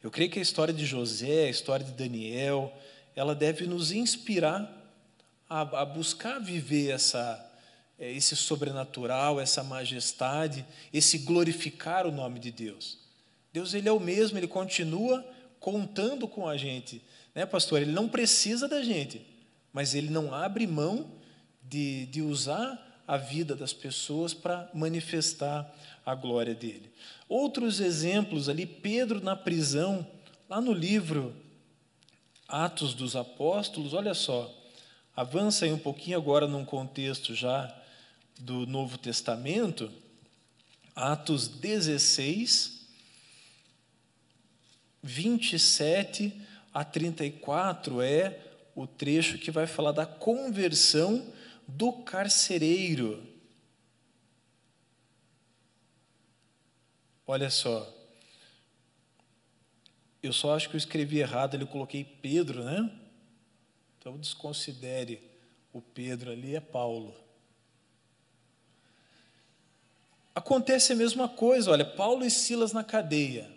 Eu 0.00 0.10
creio 0.10 0.30
que 0.30 0.38
a 0.38 0.42
história 0.42 0.72
de 0.72 0.86
José, 0.86 1.46
a 1.46 1.50
história 1.50 1.84
de 1.84 1.92
Daniel, 1.92 2.72
ela 3.16 3.34
deve 3.34 3.66
nos 3.66 3.90
inspirar 3.90 4.70
a, 5.48 5.62
a 5.62 5.84
buscar 5.84 6.38
viver 6.38 6.92
essa, 6.92 7.44
é, 7.98 8.12
esse 8.12 8.36
sobrenatural, 8.36 9.40
essa 9.40 9.64
majestade, 9.64 10.64
esse 10.92 11.18
glorificar 11.18 12.06
o 12.06 12.12
nome 12.12 12.38
de 12.38 12.52
Deus. 12.52 12.98
Deus 13.52 13.74
ele 13.74 13.88
é 13.88 13.92
o 13.92 13.98
mesmo, 13.98 14.38
ele 14.38 14.46
continua 14.46 15.24
contando 15.64 16.28
com 16.28 16.46
a 16.46 16.58
gente, 16.58 17.00
né, 17.34 17.46
pastor? 17.46 17.80
Ele 17.80 17.90
não 17.90 18.06
precisa 18.06 18.68
da 18.68 18.82
gente, 18.82 19.26
mas 19.72 19.94
ele 19.94 20.10
não 20.10 20.34
abre 20.34 20.66
mão 20.66 21.10
de, 21.62 22.04
de 22.04 22.20
usar 22.20 23.02
a 23.08 23.16
vida 23.16 23.56
das 23.56 23.72
pessoas 23.72 24.34
para 24.34 24.68
manifestar 24.74 25.74
a 26.04 26.14
glória 26.14 26.54
dele. 26.54 26.92
Outros 27.26 27.80
exemplos 27.80 28.50
ali, 28.50 28.66
Pedro 28.66 29.24
na 29.24 29.34
prisão, 29.34 30.06
lá 30.50 30.60
no 30.60 30.70
livro 30.70 31.34
Atos 32.46 32.92
dos 32.92 33.16
Apóstolos, 33.16 33.94
olha 33.94 34.12
só. 34.12 34.54
Avança 35.16 35.64
aí 35.64 35.72
um 35.72 35.78
pouquinho 35.78 36.18
agora 36.18 36.46
num 36.46 36.66
contexto 36.66 37.34
já 37.34 37.74
do 38.38 38.66
Novo 38.66 38.98
Testamento, 38.98 39.90
Atos 40.94 41.48
16, 41.48 42.83
27 45.04 46.40
a 46.72 46.82
34 46.82 48.00
é 48.00 48.40
o 48.74 48.86
trecho 48.86 49.36
que 49.36 49.50
vai 49.50 49.66
falar 49.66 49.92
da 49.92 50.06
conversão 50.06 51.30
do 51.68 51.92
carcereiro. 51.92 53.22
Olha 57.26 57.50
só. 57.50 57.92
Eu 60.22 60.32
só 60.32 60.56
acho 60.56 60.70
que 60.70 60.74
eu 60.74 60.78
escrevi 60.78 61.18
errado, 61.18 61.54
eu 61.54 61.66
coloquei 61.66 62.02
Pedro, 62.02 62.64
né? 62.64 62.90
Então 63.98 64.16
desconsidere 64.16 65.20
o 65.70 65.82
Pedro 65.82 66.30
ali, 66.30 66.56
é 66.56 66.60
Paulo. 66.60 67.14
Acontece 70.34 70.94
a 70.94 70.96
mesma 70.96 71.28
coisa, 71.28 71.70
olha, 71.70 71.84
Paulo 71.84 72.24
e 72.24 72.30
Silas 72.30 72.72
na 72.72 72.82
cadeia. 72.82 73.53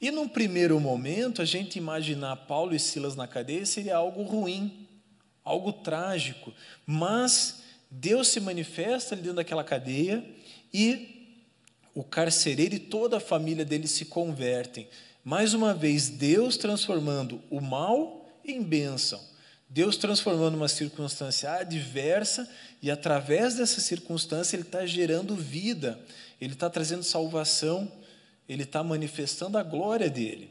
E 0.00 0.10
num 0.10 0.26
primeiro 0.26 0.80
momento, 0.80 1.42
a 1.42 1.44
gente 1.44 1.76
imaginar 1.76 2.34
Paulo 2.36 2.74
e 2.74 2.78
Silas 2.80 3.14
na 3.14 3.26
cadeia 3.26 3.66
seria 3.66 3.96
algo 3.96 4.22
ruim, 4.22 4.88
algo 5.44 5.72
trágico. 5.72 6.54
Mas 6.86 7.62
Deus 7.90 8.28
se 8.28 8.40
manifesta 8.40 9.14
ali 9.14 9.22
dentro 9.22 9.36
daquela 9.36 9.62
cadeia 9.62 10.24
e 10.72 11.36
o 11.94 12.02
carcereiro 12.02 12.76
e 12.76 12.78
toda 12.78 13.18
a 13.18 13.20
família 13.20 13.64
dele 13.64 13.86
se 13.86 14.06
convertem. 14.06 14.88
Mais 15.22 15.52
uma 15.52 15.74
vez, 15.74 16.08
Deus 16.08 16.56
transformando 16.56 17.42
o 17.50 17.60
mal 17.60 18.26
em 18.44 18.62
bênção. 18.62 19.20
Deus 19.68 19.96
transformando 19.96 20.56
uma 20.56 20.66
circunstância 20.66 21.52
adversa 21.52 22.48
e, 22.82 22.90
através 22.90 23.54
dessa 23.54 23.80
circunstância, 23.80 24.56
Ele 24.56 24.62
está 24.62 24.84
gerando 24.86 25.36
vida, 25.36 26.00
Ele 26.40 26.54
está 26.54 26.68
trazendo 26.70 27.04
salvação, 27.04 27.90
Ele 28.50 28.64
está 28.64 28.82
manifestando 28.82 29.56
a 29.56 29.62
glória 29.62 30.10
dele. 30.10 30.50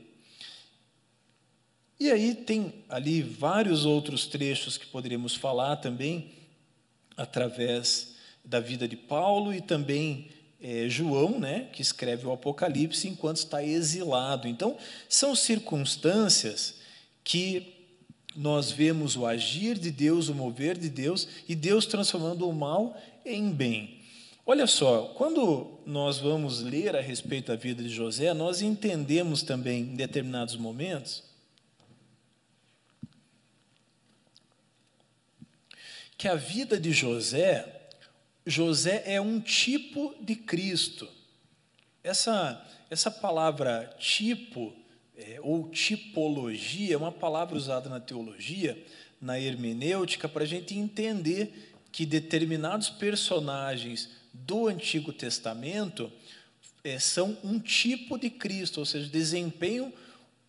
E 2.00 2.10
aí 2.10 2.34
tem 2.34 2.74
ali 2.88 3.22
vários 3.22 3.86
outros 3.86 4.26
trechos 4.26 4.78
que 4.78 4.86
poderíamos 4.86 5.36
falar 5.36 5.76
também, 5.76 6.32
através 7.18 8.16
da 8.44 8.62
vida 8.62 8.88
de 8.88 8.96
Paulo 8.96 9.54
e 9.54 9.60
também 9.60 10.30
é, 10.62 10.88
João, 10.88 11.42
né, 11.42 11.68
que 11.74 11.82
escreve 11.82 12.26
o 12.26 12.32
Apocalipse 12.32 13.06
enquanto 13.06 13.36
está 13.36 13.62
exilado. 13.62 14.48
Então, 14.48 14.78
são 15.10 15.36
circunstâncias 15.36 16.76
que 17.22 17.74
nós 18.34 18.72
vemos 18.72 19.18
o 19.18 19.26
agir 19.26 19.78
de 19.78 19.92
Deus, 19.92 20.30
o 20.30 20.36
mover 20.36 20.78
de 20.78 20.90
Deus 20.90 21.28
e 21.50 21.54
Deus 21.54 21.86
transformando 21.86 22.48
o 22.48 22.54
mal 22.54 22.96
em 23.26 23.52
bem. 23.52 23.99
Olha 24.52 24.66
só, 24.66 25.04
quando 25.16 25.80
nós 25.86 26.18
vamos 26.18 26.64
ler 26.64 26.96
a 26.96 27.02
respeito 27.02 27.50
da 27.50 27.56
vida 27.56 27.84
de 27.84 27.90
José, 27.90 28.34
nós 28.34 28.64
entendemos 28.64 29.44
também 29.44 29.82
em 29.82 29.96
determinados 29.96 30.56
momentos 30.56 31.24
que 36.18 36.28
a 36.28 36.34
vida 36.34 36.80
de 36.80 36.92
José, 36.92 37.92
José 38.44 39.04
é 39.06 39.22
um 39.22 39.40
tipo 39.40 40.16
de 40.20 40.36
Cristo. 40.36 41.08
Essa, 42.04 42.68
essa 42.90 43.12
palavra 43.12 43.96
tipo 44.00 44.74
é, 45.16 45.38
ou 45.44 45.70
tipologia, 45.70 46.96
é 46.96 46.98
uma 46.98 47.12
palavra 47.12 47.56
usada 47.56 47.88
na 47.88 48.00
teologia, 48.00 48.84
na 49.22 49.40
hermenêutica, 49.40 50.28
para 50.28 50.44
a 50.44 50.48
gente 50.48 50.76
entender 50.76 51.72
que 51.92 52.04
determinados 52.04 52.90
personagens 52.90 54.18
do 54.50 54.68
Antigo 54.68 55.14
Testamento 55.14 56.12
é, 56.84 56.98
são 56.98 57.38
um 57.44 57.60
tipo 57.60 58.18
de 58.18 58.32
Cristo, 58.32 58.80
ou 58.80 58.86
seja, 58.86 59.08
desempenham 59.08 59.94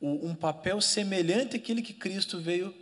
um 0.01 0.35
papel 0.35 0.81
semelhante 0.81 1.57
àquele 1.57 1.83
que 1.83 1.93
Cristo 1.93 2.41
veio 2.41 2.75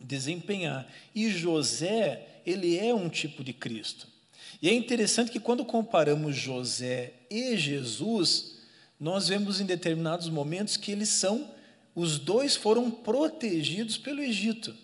desempenhar. 0.00 0.90
E 1.14 1.28
José, 1.28 2.40
ele 2.46 2.78
é 2.78 2.94
um 2.94 3.10
tipo 3.10 3.44
de 3.44 3.52
Cristo. 3.52 4.08
E 4.62 4.70
é 4.70 4.72
interessante 4.72 5.30
que 5.30 5.38
quando 5.38 5.66
comparamos 5.66 6.34
José 6.34 7.12
e 7.30 7.54
Jesus, 7.58 8.60
nós 8.98 9.28
vemos 9.28 9.60
em 9.60 9.66
determinados 9.66 10.30
momentos 10.30 10.78
que 10.78 10.90
eles 10.90 11.10
são, 11.10 11.50
os 11.94 12.18
dois 12.18 12.56
foram 12.56 12.90
protegidos 12.90 13.98
pelo 13.98 14.22
Egito. 14.22 14.74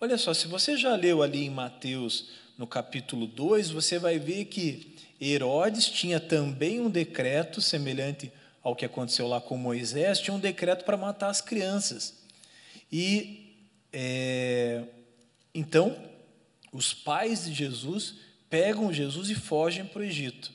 Olha 0.00 0.16
só, 0.16 0.32
se 0.32 0.46
você 0.46 0.76
já 0.76 0.94
leu 0.94 1.20
ali 1.20 1.42
em 1.44 1.50
Mateus, 1.50 2.43
no 2.56 2.66
capítulo 2.66 3.26
2, 3.26 3.70
você 3.70 3.98
vai 3.98 4.18
ver 4.18 4.46
que 4.46 4.94
Herodes 5.20 5.86
tinha 5.86 6.20
também 6.20 6.80
um 6.80 6.90
decreto 6.90 7.60
semelhante 7.60 8.30
ao 8.62 8.74
que 8.74 8.84
aconteceu 8.84 9.26
lá 9.26 9.40
com 9.40 9.56
Moisés, 9.56 10.20
tinha 10.20 10.34
um 10.34 10.40
decreto 10.40 10.84
para 10.84 10.96
matar 10.96 11.28
as 11.28 11.40
crianças. 11.40 12.14
E 12.90 13.56
é, 13.92 14.82
então, 15.54 15.96
os 16.72 16.94
pais 16.94 17.44
de 17.44 17.52
Jesus 17.52 18.14
pegam 18.48 18.92
Jesus 18.92 19.30
e 19.30 19.34
fogem 19.34 19.84
para 19.84 20.00
o 20.00 20.04
Egito. 20.04 20.52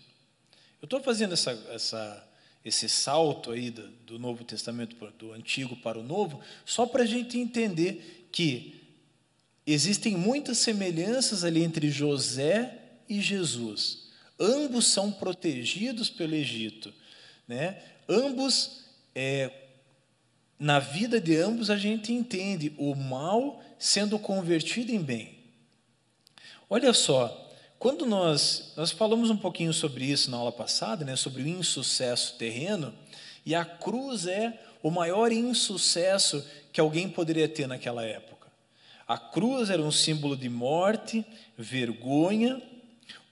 Eu 0.82 0.86
estou 0.86 1.02
fazendo 1.02 1.34
essa, 1.34 1.52
essa, 1.72 2.28
esse 2.64 2.90
salto 2.90 3.52
aí 3.52 3.70
do, 3.70 3.88
do 4.06 4.20
Novo 4.20 4.44
Testamento, 4.44 4.96
do 5.18 5.34
Antigo 5.34 5.76
para 5.76 6.00
o 6.00 6.04
Novo, 6.04 6.42
só 6.66 6.86
para 6.86 7.04
a 7.04 7.06
gente 7.06 7.38
entender 7.38 8.28
que 8.32 8.79
existem 9.66 10.16
muitas 10.16 10.58
semelhanças 10.58 11.44
ali 11.44 11.64
entre 11.64 11.90
José 11.90 12.78
e 13.08 13.22
Jesus. 13.22 14.10
Ambos 14.40 14.88
são 14.88 15.12
protegidos 15.12 16.10
pelo 16.10 16.36
Egito, 16.36 16.94
né? 17.48 17.82
Ambos, 18.08 18.86
é, 19.14 19.52
na 20.58 20.80
vida 20.80 21.20
de 21.20 21.36
ambos 21.36 21.70
a 21.70 21.78
gente 21.78 22.12
entende 22.14 22.74
o 22.78 22.96
mal 22.96 23.62
sendo 23.78 24.18
convertido 24.18 24.92
em 24.92 25.00
bem. 25.00 25.38
Olha 26.70 26.94
só, 26.94 27.50
quando 27.78 28.06
nós 28.06 28.74
nós 28.76 28.92
falamos 28.92 29.30
um 29.30 29.38
pouquinho 29.38 29.74
sobre 29.74 30.06
isso 30.06 30.30
na 30.30 30.38
aula 30.38 30.52
passada, 30.52 31.04
né, 31.04 31.16
sobre 31.16 31.42
o 31.44 31.48
insucesso 31.48 32.36
terreno, 32.36 32.94
e 33.46 33.56
a 33.56 33.66
cruz 33.66 34.28
é 34.28 34.60
o 34.84 34.92
maior 34.92 35.32
insucesso 35.32 36.46
que 36.72 36.80
alguém 36.80 37.10
poderia 37.10 37.48
ter 37.48 37.68
naquela 37.68 38.06
época. 38.06 38.29
A 39.10 39.18
cruz 39.18 39.72
era 39.72 39.82
um 39.82 39.92
símbolo 39.92 40.38
de 40.38 40.48
morte, 40.48 41.26
vergonha, 41.58 42.62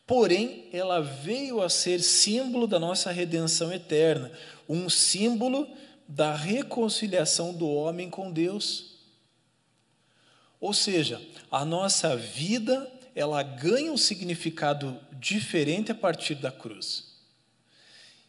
porém 0.07 0.67
ela 0.73 0.99
veio 0.99 1.61
a 1.61 1.69
ser 1.69 2.01
símbolo 2.01 2.65
da 2.65 2.79
nossa 2.79 3.11
redenção 3.11 3.71
eterna, 3.71 4.31
um 4.67 4.89
símbolo 4.89 5.69
da 6.07 6.33
reconciliação 6.33 7.53
do 7.53 7.69
homem 7.69 8.09
com 8.09 8.31
Deus. 8.31 8.95
Ou 10.59 10.73
seja, 10.73 11.21
a 11.51 11.63
nossa 11.63 12.17
vida 12.17 12.91
ela 13.13 13.43
ganha 13.43 13.91
um 13.91 13.97
significado 13.97 14.99
diferente 15.11 15.91
a 15.91 15.95
partir 15.95 16.33
da 16.33 16.51
cruz. 16.51 17.19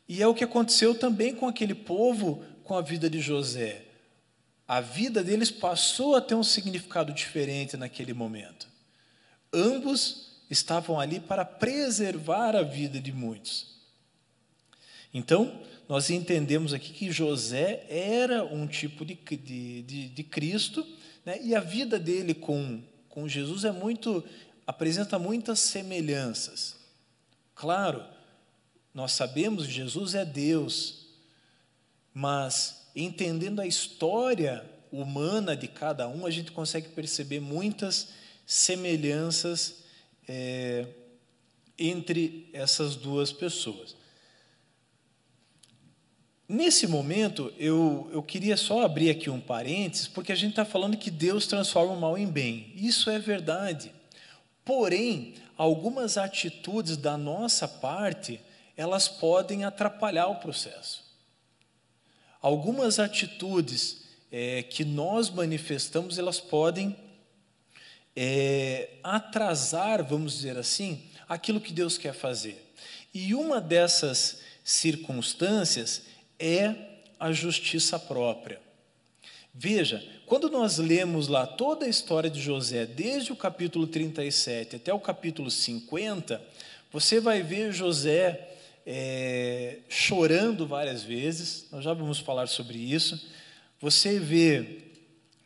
E 0.07 0.23
é 0.23 0.27
o 0.27 0.35
que 0.35 0.45
aconteceu 0.45 0.95
também 0.95 1.35
com 1.35 1.49
aquele 1.49 1.75
povo, 1.75 2.45
com 2.63 2.75
a 2.75 2.83
vida 2.83 3.09
de 3.09 3.21
José. 3.21 3.88
A 4.69 4.83
vida 4.83 5.25
deles 5.25 5.51
passou 5.51 6.15
a 6.15 6.21
ter 6.21 6.35
um 6.35 6.45
significado 6.45 7.11
diferente 7.11 7.75
naquele 7.75 8.13
momento. 8.13 8.69
Ambos 9.51 10.43
estavam 10.51 11.01
ali 11.01 11.19
para 11.19 11.43
preservar 11.43 12.55
a 12.55 12.63
vida 12.63 13.01
de 13.01 13.11
muitos. 13.11 13.79
Então, 15.13 15.63
nós 15.89 16.11
entendemos 16.11 16.75
aqui 16.75 16.93
que 16.93 17.11
José 17.11 17.87
era 17.89 18.45
um 18.45 18.67
tipo 18.67 19.07
de, 19.07 19.15
de, 19.15 19.83
de, 19.83 20.09
de 20.11 20.23
Cristo, 20.23 20.87
né? 21.25 21.41
e 21.43 21.55
a 21.55 21.61
vida 21.61 21.99
dele 21.99 22.35
com, 22.35 22.83
com 23.09 23.27
Jesus 23.27 23.65
é 23.65 23.73
muito 23.73 24.23
apresenta 24.67 25.19
muitas 25.19 25.61
semelhanças. 25.61 26.77
Claro, 27.55 28.05
nós 28.93 29.13
sabemos 29.13 29.67
que 29.67 29.73
Jesus 29.73 30.15
é 30.15 30.27
Deus, 30.27 31.07
mas 32.13 32.78
entendendo 32.95 33.61
a 33.61 33.67
história 33.67 34.65
humana 34.91 35.57
de 35.57 35.69
cada 35.69 36.09
um, 36.09 36.25
a 36.27 36.31
gente 36.31 36.53
consegue 36.53 36.89
perceber 36.89 37.41
muitas 37.41 38.09
semelhanças 38.47 39.85
é, 40.27 40.87
entre 41.79 42.49
essas 42.53 42.97
duas 42.97 43.33
pessoas. 43.33 43.97
Nesse 46.49 46.87
momento, 46.87 47.53
eu, 47.59 48.09
eu 48.11 48.23
queria 48.23 48.57
só 48.57 48.83
abrir 48.83 49.11
aqui 49.11 49.29
um 49.29 49.39
parênteses, 49.39 50.09
porque 50.09 50.33
a 50.33 50.35
gente 50.35 50.51
está 50.51 50.65
falando 50.65 50.97
que 50.97 51.11
Deus 51.11 51.47
transforma 51.47 51.93
o 51.93 52.01
mal 52.01 52.17
em 52.17 52.27
bem. 52.27 52.73
Isso 52.75 53.11
é 53.11 53.19
verdade. 53.19 53.93
Porém, 54.65 55.35
algumas 55.59 56.17
atitudes 56.17 56.97
da 56.97 57.19
nossa 57.19 57.69
parte, 57.69 58.41
elas 58.79 59.09
podem 59.09 59.65
atrapalhar 59.65 60.29
o 60.29 60.37
processo. 60.37 61.08
Algumas 62.41 62.99
atitudes 62.99 64.03
é, 64.31 64.63
que 64.63 64.85
nós 64.85 65.31
manifestamos, 65.31 66.19
elas 66.19 66.41
podem 66.41 66.97
é, 68.15 68.91
atrasar, 69.03 70.05
vamos 70.05 70.35
dizer 70.35 70.57
assim, 70.57 71.03
aquilo 71.29 71.61
que 71.61 71.73
Deus 71.73 71.99
quer 71.99 72.15
fazer. 72.15 72.73
E 73.13 73.35
uma 73.35 73.61
dessas 73.61 74.41
circunstâncias 74.65 76.03
é 76.39 76.75
a 77.19 77.33
justiça 77.33 77.99
própria. 77.99 78.61
Veja, 79.53 80.05
quando 80.27 80.51
nós 80.51 80.79
lemos 80.79 81.27
lá 81.27 81.47
toda 81.47 81.87
a 81.87 81.89
história 81.89 82.31
de 82.31 82.41
José, 82.41 82.87
desde 82.87 83.33
o 83.33 83.37
capítulo 83.37 83.87
37 83.87 84.77
até 84.77 84.93
o 84.93 85.01
capítulo 85.01 85.51
50, 85.51 86.41
você 86.93 87.19
vai 87.19 87.43
ver 87.43 87.73
José 87.73 88.57
é, 88.91 89.81
chorando 89.87 90.67
várias 90.67 91.03
vezes, 91.03 91.67
nós 91.71 91.85
já 91.85 91.93
vamos 91.93 92.21
falar 92.21 92.47
sobre 92.47 92.79
isso. 92.79 93.23
Você 93.79 94.19
vê 94.19 94.79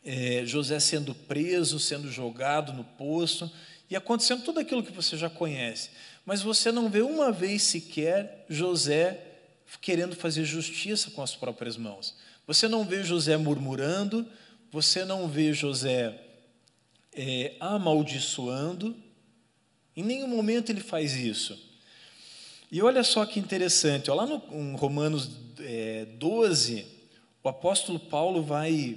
é, 0.05 0.47
José 0.47 0.79
sendo 0.79 1.13
preso, 1.13 1.81
sendo 1.81 2.09
jogado 2.09 2.73
no 2.73 2.85
poço, 2.85 3.53
e 3.91 3.97
acontecendo 3.97 4.45
tudo 4.45 4.61
aquilo 4.61 4.85
que 4.85 4.93
você 4.93 5.17
já 5.17 5.29
conhece. 5.29 5.91
Mas 6.25 6.41
você 6.41 6.71
não 6.71 6.89
vê 6.89 7.03
uma 7.03 7.33
vez 7.33 7.65
sequer 7.65 8.47
José 8.49 9.21
querendo 9.81 10.15
fazer 10.15 10.45
justiça 10.45 11.11
com 11.11 11.21
as 11.21 11.35
próprias 11.35 11.77
mãos. 11.77 12.15
Você 12.47 12.69
não 12.69 12.85
vê 12.85 13.03
José 13.03 13.37
murmurando, 13.37 14.25
você 14.71 15.05
não 15.05 15.27
vê 15.27 15.53
José 15.53 16.17
é, 17.13 17.57
amaldiçoando, 17.59 18.95
em 19.97 20.05
nenhum 20.05 20.29
momento 20.29 20.71
ele 20.71 20.81
faz 20.81 21.17
isso. 21.17 21.72
E 22.73 22.81
olha 22.81 23.05
só 23.05 23.27
que 23.27 23.39
interessante, 23.39 24.11
ó, 24.11 24.15
lá 24.15 24.25
no 24.25 24.43
em 24.51 24.75
Romanos 24.75 25.31
é, 25.61 26.07
12, 26.17 26.87
o 27.45 27.49
apóstolo 27.51 28.01
Paulo 28.01 28.43
vai. 28.43 28.97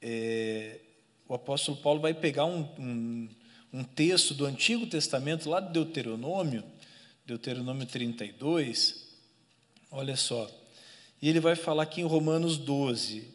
É, 0.00 0.80
o 1.28 1.34
apóstolo 1.34 1.76
Paulo 1.76 2.00
vai 2.00 2.14
pegar 2.14 2.46
um, 2.46 2.66
um, 2.78 3.28
um 3.74 3.84
texto 3.84 4.32
do 4.32 4.46
Antigo 4.46 4.86
Testamento, 4.86 5.50
lá 5.50 5.60
de 5.60 5.70
Deuteronômio, 5.70 6.64
Deuteronômio 7.26 7.86
32, 7.86 9.06
olha 9.90 10.16
só. 10.16 10.50
E 11.20 11.28
ele 11.28 11.40
vai 11.40 11.56
falar 11.56 11.82
aqui 11.82 12.00
em 12.00 12.06
Romanos 12.06 12.56
12, 12.56 13.28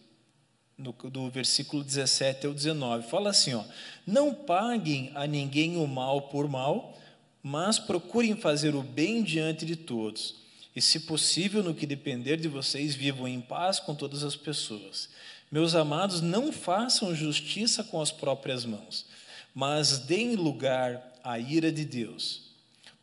no, 0.76 0.94
do 0.94 1.30
versículo 1.30 1.84
17 1.84 2.48
ao 2.48 2.56
19. 2.56 3.08
Fala 3.08 3.30
assim: 3.30 3.54
ó, 3.54 3.64
Não 4.08 4.34
paguem 4.34 5.12
a 5.14 5.28
ninguém 5.28 5.78
o 5.78 5.86
mal 5.86 6.24
por 6.24 6.50
mal, 6.50 6.98
mas 7.44 7.78
procurem 7.78 8.38
fazer 8.38 8.74
o 8.74 8.82
bem 8.82 9.22
diante 9.22 9.66
de 9.66 9.76
todos. 9.76 10.36
E, 10.74 10.82
se 10.82 11.02
possível, 11.02 11.62
no 11.62 11.76
que 11.76 11.86
depender 11.86 12.38
de 12.38 12.48
vocês, 12.48 12.96
vivam 12.96 13.28
em 13.28 13.42
paz 13.42 13.80
com 13.80 13.94
todas 13.94 14.24
as 14.24 14.36
pessoas. 14.36 15.10
Meus 15.52 15.76
amados, 15.76 16.22
não 16.22 16.52
façam 16.52 17.14
justiça 17.14 17.84
com 17.84 18.02
as 18.02 18.12
próprias 18.12 18.66
mãos, 18.66 19.06
mas 19.54 20.00
deem 20.00 20.36
lugar 20.36 21.14
à 21.24 21.38
ira 21.38 21.72
de 21.72 21.86
Deus. 21.86 22.54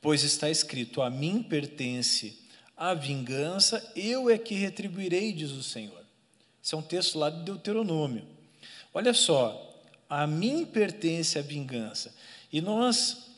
Pois 0.00 0.24
está 0.24 0.50
escrito: 0.50 1.02
A 1.02 1.10
mim 1.10 1.42
pertence 1.42 2.38
a 2.76 2.94
vingança, 2.94 3.92
eu 3.94 4.30
é 4.30 4.38
que 4.38 4.54
retribuirei, 4.54 5.32
diz 5.32 5.52
o 5.52 5.62
Senhor. 5.62 6.02
Esse 6.64 6.74
é 6.74 6.78
um 6.78 6.82
texto 6.82 7.18
lá 7.18 7.30
de 7.30 7.42
Deuteronômio. 7.42 8.24
Olha 8.92 9.14
só, 9.14 9.78
a 10.08 10.26
mim 10.26 10.64
pertence 10.64 11.38
a 11.38 11.42
vingança. 11.42 12.12
E 12.52 12.60
nós 12.60 13.29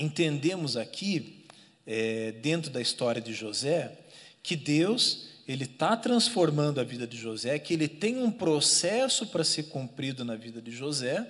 entendemos 0.00 0.76
aqui, 0.76 1.44
é, 1.86 2.32
dentro 2.32 2.70
da 2.70 2.80
história 2.80 3.20
de 3.20 3.32
José, 3.32 3.98
que 4.42 4.56
Deus 4.56 5.28
ele 5.48 5.64
está 5.64 5.96
transformando 5.96 6.78
a 6.78 6.84
vida 6.84 7.06
de 7.06 7.16
José, 7.16 7.58
que 7.58 7.72
ele 7.72 7.88
tem 7.88 8.18
um 8.22 8.30
processo 8.30 9.26
para 9.26 9.42
ser 9.42 9.64
cumprido 9.64 10.22
na 10.22 10.36
vida 10.36 10.60
de 10.60 10.70
José, 10.70 11.26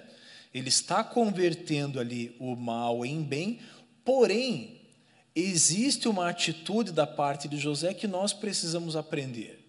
ele 0.53 0.69
está 0.69 1.05
convertendo 1.05 2.01
ali 2.01 2.35
o 2.41 2.57
mal 2.57 3.07
em 3.07 3.23
bem, 3.23 3.61
porém, 4.05 4.81
existe 5.37 6.09
uma 6.09 6.29
atitude 6.29 6.91
da 6.91 7.07
parte 7.07 7.47
de 7.47 7.59
José 7.59 7.95
que 7.95 8.09
nós 8.09 8.33
precisamos 8.33 8.97
aprender. 8.97 9.65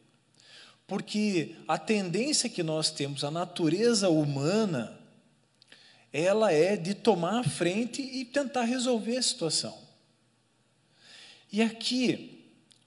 Porque 0.88 1.56
a 1.68 1.78
tendência 1.78 2.50
que 2.50 2.64
nós 2.64 2.90
temos, 2.90 3.24
a 3.24 3.30
natureza 3.30 4.10
humana, 4.10 4.99
ela 6.12 6.52
é 6.52 6.76
de 6.76 6.94
tomar 6.94 7.40
a 7.40 7.44
frente 7.44 8.02
e 8.02 8.26
tentar 8.26 8.64
resolver 8.64 9.18
a 9.18 9.22
situação. 9.22 9.78
E 11.52 11.62
aqui 11.62 12.44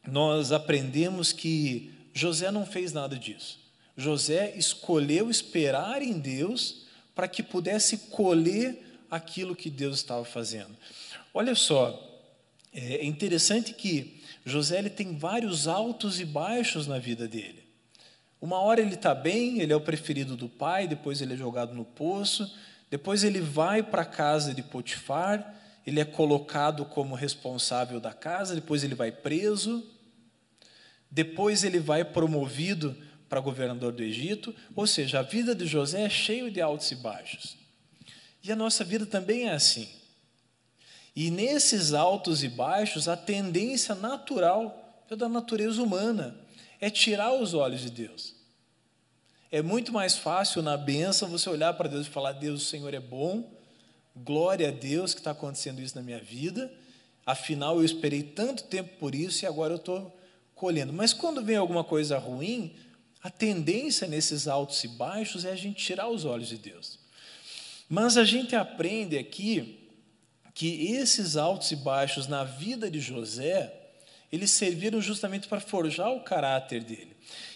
nós 0.07 0.53
aprendemos 0.53 1.33
que 1.33 1.93
José 2.13 2.51
não 2.51 2.67
fez 2.67 2.93
nada 2.93 3.17
disso. 3.17 3.61
José 3.97 4.55
escolheu 4.57 5.31
esperar 5.31 6.03
em 6.03 6.19
Deus 6.19 6.87
para 7.15 7.29
que 7.29 7.43
pudesse 7.43 7.99
colher 8.11 8.79
aquilo 9.11 9.55
que 9.55 9.69
Deus 9.69 9.97
estava 9.97 10.25
fazendo. 10.25 10.77
Olha 11.35 11.55
só, 11.55 12.13
é 12.73 13.05
interessante 13.05 13.75
que 13.75 14.23
José 14.45 14.79
ele 14.79 14.91
tem 14.91 15.17
vários 15.17 15.69
altos 15.69 16.19
e 16.19 16.25
baixos 16.25 16.87
na 16.87 16.99
vida 16.99 17.29
dele. 17.29 17.63
Uma 18.41 18.59
hora 18.59 18.81
ele 18.81 18.95
está 18.95 19.15
bem, 19.15 19.61
ele 19.61 19.73
é 19.73 19.77
o 19.77 19.81
preferido 19.81 20.37
do 20.37 20.49
pai, 20.49 20.89
depois 20.89 21.21
ele 21.21 21.35
é 21.35 21.37
jogado 21.37 21.75
no 21.75 21.85
poço, 21.85 22.53
depois 22.93 23.25
ele 23.25 23.41
vai 23.41 23.83
para 23.83 24.03
a 24.03 24.05
casa 24.05 24.53
de 24.53 24.63
Potifar, 24.63 25.55
ele 25.87 25.99
é 25.99 26.05
colocado 26.05 26.85
como 26.85 27.15
responsável 27.15 27.99
da 27.99 28.13
casa, 28.13 28.55
depois 28.55 28.85
ele 28.85 28.95
vai 28.95 29.11
preso, 29.11 29.83
depois 31.11 31.65
ele 31.65 31.79
vai 31.79 32.05
promovido 32.05 32.95
para 33.31 33.41
governador 33.41 33.93
do 33.93 34.03
Egito, 34.03 34.55
ou 34.77 34.87
seja, 34.87 35.21
a 35.21 35.23
vida 35.23 35.55
de 35.55 35.65
José 35.65 36.03
é 36.03 36.11
cheia 36.11 36.51
de 36.51 36.61
altos 36.61 36.91
e 36.91 36.97
baixos. 36.97 37.57
E 38.45 38.53
a 38.53 38.57
nossa 38.57 38.85
vida 38.85 39.07
também 39.07 39.49
é 39.49 39.55
assim. 39.55 39.89
E 41.17 41.31
nesses 41.31 41.95
altos 41.95 42.45
e 42.45 42.49
baixos, 42.51 43.09
a 43.09 43.17
tendência 43.17 43.95
natural 43.95 45.03
é 45.09 45.17
da 45.17 45.31
natureza 45.31 45.83
humana 45.83 46.37
é 46.79 46.91
tirar 46.91 47.33
os 47.33 47.55
olhos 47.55 47.81
de 47.81 47.89
Deus. 47.89 48.42
É 49.55 49.61
muito 49.61 49.93
mais 49.93 50.17
fácil 50.17 50.63
na 50.63 50.79
bênção 50.79 51.29
você 51.29 51.47
olhar 51.51 51.75
para 51.75 51.87
Deus 51.87 52.07
e 52.07 52.11
falar: 52.11 52.33
Deus, 52.33 52.63
o 52.63 52.65
Senhor 52.65 52.95
é 52.95 52.99
bom, 52.99 53.53
glória 54.17 54.69
a 54.69 54.71
Deus 54.71 55.13
que 55.13 55.21
está 55.21 55.33
acontecendo 55.33 55.83
isso 55.83 55.95
na 55.95 56.01
minha 56.01 56.19
vida. 56.19 56.73
Afinal, 57.27 57.77
eu 57.77 57.85
esperei 57.85 58.23
tanto 58.23 58.65
tempo 58.65 58.97
por 58.99 59.15
isso 59.15 59.45
e 59.45 59.47
agora 59.47 59.75
eu 59.75 59.77
estou 59.77 60.19
colhendo. 60.55 60.91
Mas 60.91 61.13
quando 61.13 61.45
vem 61.45 61.57
alguma 61.57 61.85
coisa 61.85 62.17
ruim, 62.17 62.75
a 63.23 63.29
tendência 63.29 64.09
nesses 64.09 64.49
altos 64.49 64.83
e 64.85 64.89
baixos 64.89 65.45
é 65.45 65.53
a 65.53 65.57
gente 65.57 65.85
tirar 65.85 66.09
os 66.09 66.25
olhos 66.25 66.49
de 66.49 66.57
Deus. 66.57 66.99
Mas 67.91 68.17
a 68.17 68.25
gente 68.25 68.57
aprende 68.57 69.19
aqui 69.19 69.87
que 70.55 70.93
esses 70.93 71.37
altos 71.37 71.71
e 71.71 71.77
baixos 71.77 72.27
na 72.27 72.43
vida 72.43 72.91
de 72.91 73.01
José, 73.01 73.71
eles 74.33 74.51
serviram 74.51 74.99
justamente 75.03 75.47
para 75.47 75.61
forjar 75.61 76.11
o 76.11 76.21
caráter 76.25 76.83
dele. 76.83 77.12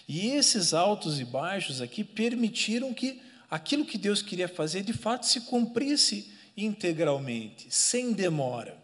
E 0.09 0.29
esses 0.29 0.73
altos 0.73 1.19
e 1.19 1.25
baixos 1.25 1.81
aqui 1.81 2.05
permitiram 2.05 2.95
que 2.95 3.21
aquilo 3.51 3.85
que 3.85 3.99
Deus 3.99 4.23
queria 4.23 4.49
fazer 4.49 4.83
de 4.83 4.93
fato 4.93 5.27
se 5.27 5.43
cumprisse 5.43 6.33
integralmente, 6.57 7.67
sem 7.71 8.13
demora. 8.13 8.77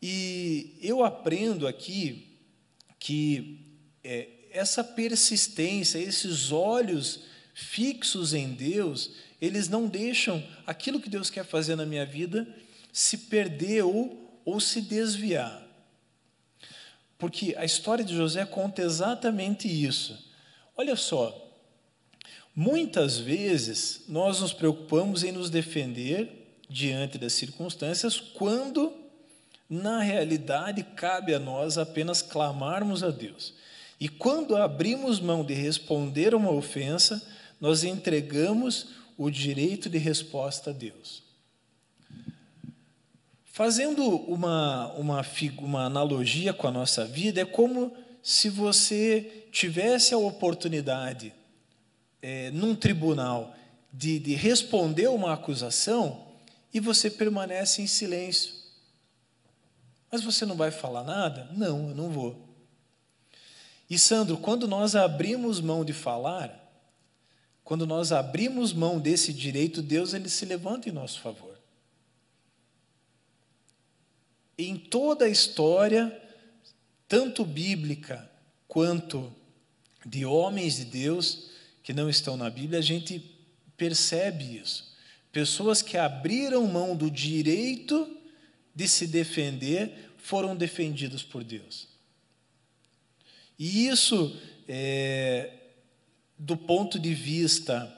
E 0.00 0.76
eu 0.82 1.04
aprendo 1.04 1.66
aqui 1.66 2.38
que 2.98 3.60
é, 4.02 4.28
essa 4.50 4.84
persistência, 4.84 5.98
esses 5.98 6.52
olhos 6.52 7.24
fixos 7.54 8.34
em 8.34 8.52
Deus, 8.52 9.12
eles 9.40 9.68
não 9.68 9.86
deixam 9.86 10.42
aquilo 10.66 11.00
que 11.00 11.08
Deus 11.08 11.30
quer 11.30 11.44
fazer 11.44 11.76
na 11.76 11.86
minha 11.86 12.04
vida 12.04 12.46
se 12.92 13.18
perder 13.18 13.82
ou, 13.82 14.40
ou 14.44 14.60
se 14.60 14.80
desviar. 14.80 15.63
Porque 17.18 17.54
a 17.56 17.64
história 17.64 18.04
de 18.04 18.14
José 18.14 18.44
conta 18.44 18.82
exatamente 18.82 19.68
isso. 19.68 20.18
Olha 20.76 20.96
só, 20.96 21.34
muitas 22.54 23.18
vezes 23.18 24.02
nós 24.08 24.40
nos 24.40 24.52
preocupamos 24.52 25.22
em 25.22 25.32
nos 25.32 25.50
defender 25.50 26.44
diante 26.68 27.18
das 27.18 27.32
circunstâncias 27.32 28.20
quando, 28.20 28.92
na 29.68 30.00
realidade, 30.00 30.82
cabe 30.82 31.34
a 31.34 31.38
nós 31.38 31.78
apenas 31.78 32.20
clamarmos 32.20 33.02
a 33.02 33.10
Deus. 33.10 33.54
E 34.00 34.08
quando 34.08 34.56
abrimos 34.56 35.20
mão 35.20 35.44
de 35.44 35.54
responder 35.54 36.34
uma 36.34 36.50
ofensa, 36.50 37.22
nós 37.60 37.84
entregamos 37.84 38.88
o 39.16 39.30
direito 39.30 39.88
de 39.88 39.98
resposta 39.98 40.70
a 40.70 40.72
Deus. 40.72 41.23
Fazendo 43.54 44.04
uma, 44.04 44.92
uma, 44.94 45.22
uma 45.58 45.84
analogia 45.84 46.52
com 46.52 46.66
a 46.66 46.72
nossa 46.72 47.04
vida, 47.04 47.40
é 47.40 47.44
como 47.44 47.96
se 48.20 48.50
você 48.50 49.46
tivesse 49.52 50.12
a 50.12 50.18
oportunidade, 50.18 51.32
é, 52.20 52.50
num 52.50 52.74
tribunal, 52.74 53.54
de, 53.92 54.18
de 54.18 54.34
responder 54.34 55.06
uma 55.06 55.34
acusação 55.34 56.26
e 56.72 56.80
você 56.80 57.08
permanece 57.08 57.80
em 57.80 57.86
silêncio. 57.86 58.52
Mas 60.10 60.24
você 60.24 60.44
não 60.44 60.56
vai 60.56 60.72
falar 60.72 61.04
nada? 61.04 61.48
Não, 61.52 61.90
eu 61.90 61.94
não 61.94 62.10
vou. 62.10 62.36
E 63.88 63.96
Sandro, 63.96 64.36
quando 64.36 64.66
nós 64.66 64.96
abrimos 64.96 65.60
mão 65.60 65.84
de 65.84 65.92
falar, 65.92 66.60
quando 67.62 67.86
nós 67.86 68.10
abrimos 68.10 68.72
mão 68.72 68.98
desse 68.98 69.32
direito, 69.32 69.80
Deus 69.80 70.12
ele 70.12 70.28
se 70.28 70.44
levanta 70.44 70.88
em 70.88 70.92
nosso 70.92 71.20
favor. 71.20 71.53
Em 74.56 74.76
toda 74.76 75.24
a 75.24 75.28
história, 75.28 76.20
tanto 77.08 77.44
bíblica 77.44 78.30
quanto 78.68 79.32
de 80.04 80.24
homens 80.24 80.76
de 80.76 80.84
Deus 80.84 81.50
que 81.82 81.92
não 81.92 82.08
estão 82.08 82.36
na 82.36 82.48
Bíblia, 82.48 82.78
a 82.78 82.82
gente 82.82 83.22
percebe 83.76 84.58
isso. 84.58 84.92
Pessoas 85.32 85.82
que 85.82 85.96
abriram 85.96 86.66
mão 86.66 86.96
do 86.96 87.10
direito 87.10 88.16
de 88.74 88.88
se 88.88 89.06
defender 89.06 90.12
foram 90.16 90.56
defendidos 90.56 91.22
por 91.22 91.42
Deus. 91.44 91.88
E 93.58 93.86
isso, 93.86 94.36
é, 94.68 95.52
do 96.38 96.56
ponto 96.56 96.98
de 96.98 97.14
vista 97.14 97.96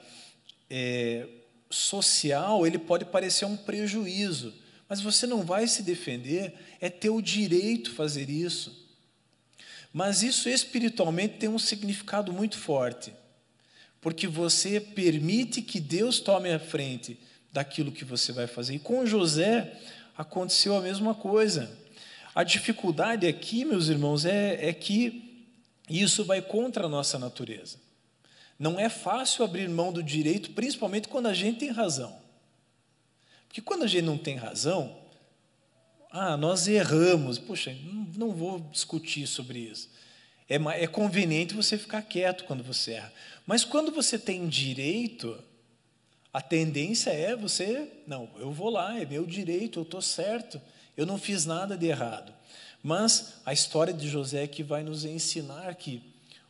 é, 0.69 1.27
social, 1.69 2.65
ele 2.65 2.77
pode 2.77 3.05
parecer 3.05 3.45
um 3.45 3.57
prejuízo 3.57 4.53
mas 4.87 5.01
você 5.01 5.27
não 5.27 5.43
vai 5.43 5.67
se 5.67 5.83
defender, 5.83 6.53
é 6.79 6.89
teu 6.89 7.21
direito 7.21 7.91
fazer 7.93 8.29
isso. 8.29 8.87
Mas 9.91 10.23
isso 10.23 10.47
espiritualmente 10.47 11.37
tem 11.37 11.49
um 11.49 11.59
significado 11.59 12.31
muito 12.31 12.57
forte, 12.57 13.13
porque 13.99 14.27
você 14.27 14.79
permite 14.79 15.61
que 15.61 15.79
Deus 15.79 16.19
tome 16.19 16.51
a 16.51 16.59
frente 16.59 17.19
daquilo 17.51 17.91
que 17.91 18.05
você 18.05 18.31
vai 18.31 18.47
fazer. 18.47 18.75
E 18.75 18.79
com 18.79 19.05
José 19.05 19.75
aconteceu 20.17 20.75
a 20.77 20.81
mesma 20.81 21.13
coisa. 21.15 21.75
A 22.33 22.43
dificuldade 22.43 23.25
aqui, 23.25 23.65
meus 23.65 23.87
irmãos, 23.87 24.25
é, 24.25 24.69
é 24.69 24.73
que 24.73 25.45
isso 25.89 26.23
vai 26.23 26.41
contra 26.41 26.85
a 26.85 26.89
nossa 26.89 27.17
natureza. 27.17 27.77
Não 28.59 28.79
é 28.79 28.89
fácil 28.89 29.43
abrir 29.43 29.69
mão 29.69 29.91
do 29.91 30.03
direito, 30.03 30.51
principalmente 30.51 31.07
quando 31.07 31.27
a 31.27 31.33
gente 31.33 31.59
tem 31.59 31.71
razão. 31.71 32.26
Porque 33.57 33.65
quando 33.65 33.85
a 33.85 33.87
gente 33.87 34.03
não 34.03 34.19
tem 34.19 34.35
razão, 34.35 34.95
ah, 36.11 36.37
nós 36.37 36.67
erramos, 36.67 37.39
poxa, 37.39 37.75
não, 38.15 38.29
vou 38.29 38.59
discutir 38.71 39.25
sobre 39.25 39.57
isso. 39.57 39.89
É, 40.47 40.57
é 40.83 40.85
conveniente 40.85 41.55
você 41.55 41.75
ficar 41.75 42.03
quieto 42.03 42.43
quando 42.43 42.63
você 42.63 42.91
erra. 42.91 43.11
Mas 43.47 43.65
quando 43.65 43.91
você 43.91 44.19
tem 44.19 44.47
direito, 44.47 45.43
a 46.31 46.39
tendência 46.39 47.09
é 47.09 47.35
você, 47.35 47.91
não, 48.05 48.29
eu 48.37 48.51
vou 48.51 48.69
lá, 48.69 48.95
é 48.95 49.07
meu 49.07 49.25
direito, 49.25 49.79
eu 49.79 49.83
estou 49.83 50.03
certo, 50.03 50.61
eu 50.95 51.07
não 51.07 51.17
fiz 51.17 51.47
nada 51.47 51.75
de 51.75 51.87
errado. 51.87 52.31
Mas 52.83 53.41
a 53.43 53.53
história 53.53 53.91
de 53.91 54.07
José 54.07 54.43
é 54.43 54.47
que 54.47 54.61
vai 54.61 54.83
nos 54.83 55.03
ensinar 55.03 55.73
que 55.73 56.03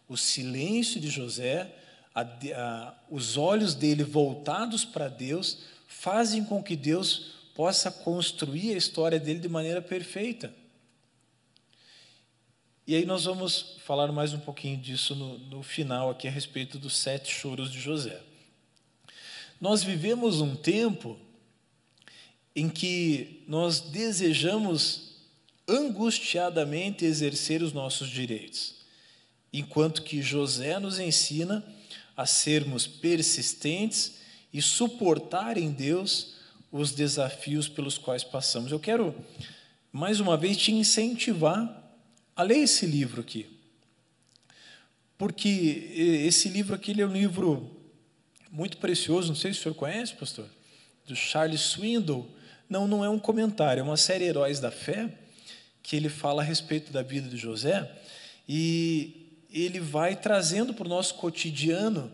o 0.09 0.17
silêncio 0.17 0.99
de 0.99 1.07
José, 1.07 1.73
a, 2.13 2.23
a, 2.23 2.93
os 3.09 3.37
olhos 3.37 3.73
dele 3.73 4.03
voltados 4.03 4.83
para 4.83 5.07
Deus, 5.07 5.76
fazem 5.99 6.43
com 6.43 6.61
que 6.61 6.75
Deus 6.75 7.33
possa 7.55 7.89
construir 7.89 8.75
a 8.75 8.77
história 8.77 9.19
dele 9.19 9.39
de 9.39 9.49
maneira 9.49 9.81
perfeita. 9.81 10.53
E 12.85 12.95
aí 12.95 13.03
nós 13.03 13.25
vamos 13.25 13.77
falar 13.83 14.11
mais 14.11 14.31
um 14.31 14.39
pouquinho 14.39 14.77
disso 14.77 15.15
no, 15.15 15.39
no 15.39 15.63
final 15.63 16.11
aqui 16.11 16.27
a 16.27 16.31
respeito 16.31 16.77
dos 16.77 16.95
sete 16.95 17.33
choros 17.33 17.71
de 17.71 17.79
José. 17.79 18.21
Nós 19.59 19.81
vivemos 19.81 20.39
um 20.39 20.55
tempo 20.55 21.17
em 22.55 22.69
que 22.69 23.43
nós 23.47 23.79
desejamos 23.81 25.15
angustiadamente 25.67 27.05
exercer 27.05 27.63
os 27.63 27.73
nossos 27.73 28.07
direitos, 28.07 28.75
enquanto 29.51 30.03
que 30.03 30.21
José 30.21 30.79
nos 30.79 30.99
ensina 30.99 31.65
a 32.15 32.27
sermos 32.27 32.85
persistentes 32.85 34.26
e 34.57 34.61
suportar 34.61 35.55
em 35.55 35.71
Deus 35.71 36.33
os 36.71 36.91
desafios 36.91 37.69
pelos 37.69 37.95
quais 37.95 38.23
passamos. 38.23 38.71
Eu 38.71 38.79
quero, 38.79 39.13
mais 39.91 40.19
uma 40.19 40.35
vez, 40.35 40.57
te 40.57 40.71
incentivar 40.71 41.95
a 42.35 42.41
ler 42.41 42.57
esse 42.57 42.87
livro 42.87 43.21
aqui. 43.21 43.45
Porque 45.15 45.91
esse 46.25 46.49
livro 46.49 46.73
aqui 46.73 46.99
é 46.99 47.05
um 47.05 47.13
livro 47.13 47.69
muito 48.51 48.77
precioso, 48.77 49.27
não 49.27 49.35
sei 49.35 49.53
se 49.53 49.59
o 49.59 49.61
senhor 49.61 49.75
conhece, 49.75 50.15
pastor, 50.15 50.47
do 51.05 51.15
Charles 51.15 51.61
Swindoll. 51.61 52.27
Não, 52.67 52.87
não 52.87 53.05
é 53.05 53.09
um 53.09 53.19
comentário, 53.19 53.81
é 53.81 53.83
uma 53.83 53.95
série 53.95 54.25
Heróis 54.25 54.59
da 54.59 54.71
Fé, 54.71 55.19
que 55.83 55.95
ele 55.95 56.09
fala 56.09 56.41
a 56.41 56.45
respeito 56.45 56.91
da 56.91 57.03
vida 57.03 57.29
de 57.29 57.37
José, 57.37 57.91
e 58.49 59.37
ele 59.51 59.79
vai 59.79 60.15
trazendo 60.15 60.73
para 60.73 60.87
o 60.87 60.89
nosso 60.89 61.13
cotidiano 61.13 62.11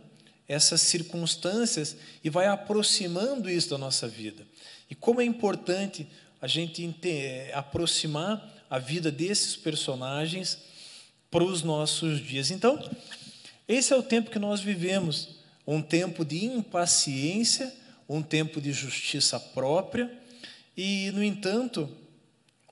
essas 0.47 0.81
circunstâncias 0.81 1.95
e 2.23 2.29
vai 2.29 2.47
aproximando 2.47 3.49
isso 3.49 3.69
da 3.69 3.77
nossa 3.77 4.07
vida. 4.07 4.45
E 4.89 4.95
como 4.95 5.21
é 5.21 5.25
importante 5.25 6.07
a 6.41 6.47
gente 6.47 6.93
eh, 7.03 7.51
aproximar 7.53 8.65
a 8.69 8.77
vida 8.77 9.11
desses 9.11 9.55
personagens 9.55 10.57
para 11.31 11.43
os 11.43 11.63
nossos 11.63 12.19
dias. 12.19 12.51
Então, 12.51 12.79
Esse 13.67 13.93
é 13.93 13.95
o 13.95 14.03
tempo 14.03 14.29
que 14.29 14.39
nós 14.39 14.59
vivemos, 14.59 15.37
um 15.65 15.81
tempo 15.81 16.25
de 16.25 16.43
impaciência, 16.45 17.73
um 18.09 18.21
tempo 18.21 18.59
de 18.59 18.73
justiça 18.73 19.39
própria, 19.39 20.11
e, 20.75 21.11
no 21.11 21.23
entanto, 21.23 21.89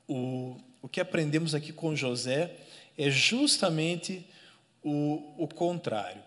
o, 0.08 0.58
o 0.82 0.90
que 0.90 1.00
aprendemos 1.00 1.56
aqui 1.56 1.72
com 1.72 1.96
José 1.96 2.52
é 2.98 3.10
justamente 3.10 4.26
o, 4.84 5.24
o 5.38 5.48
contrário. 5.48 6.22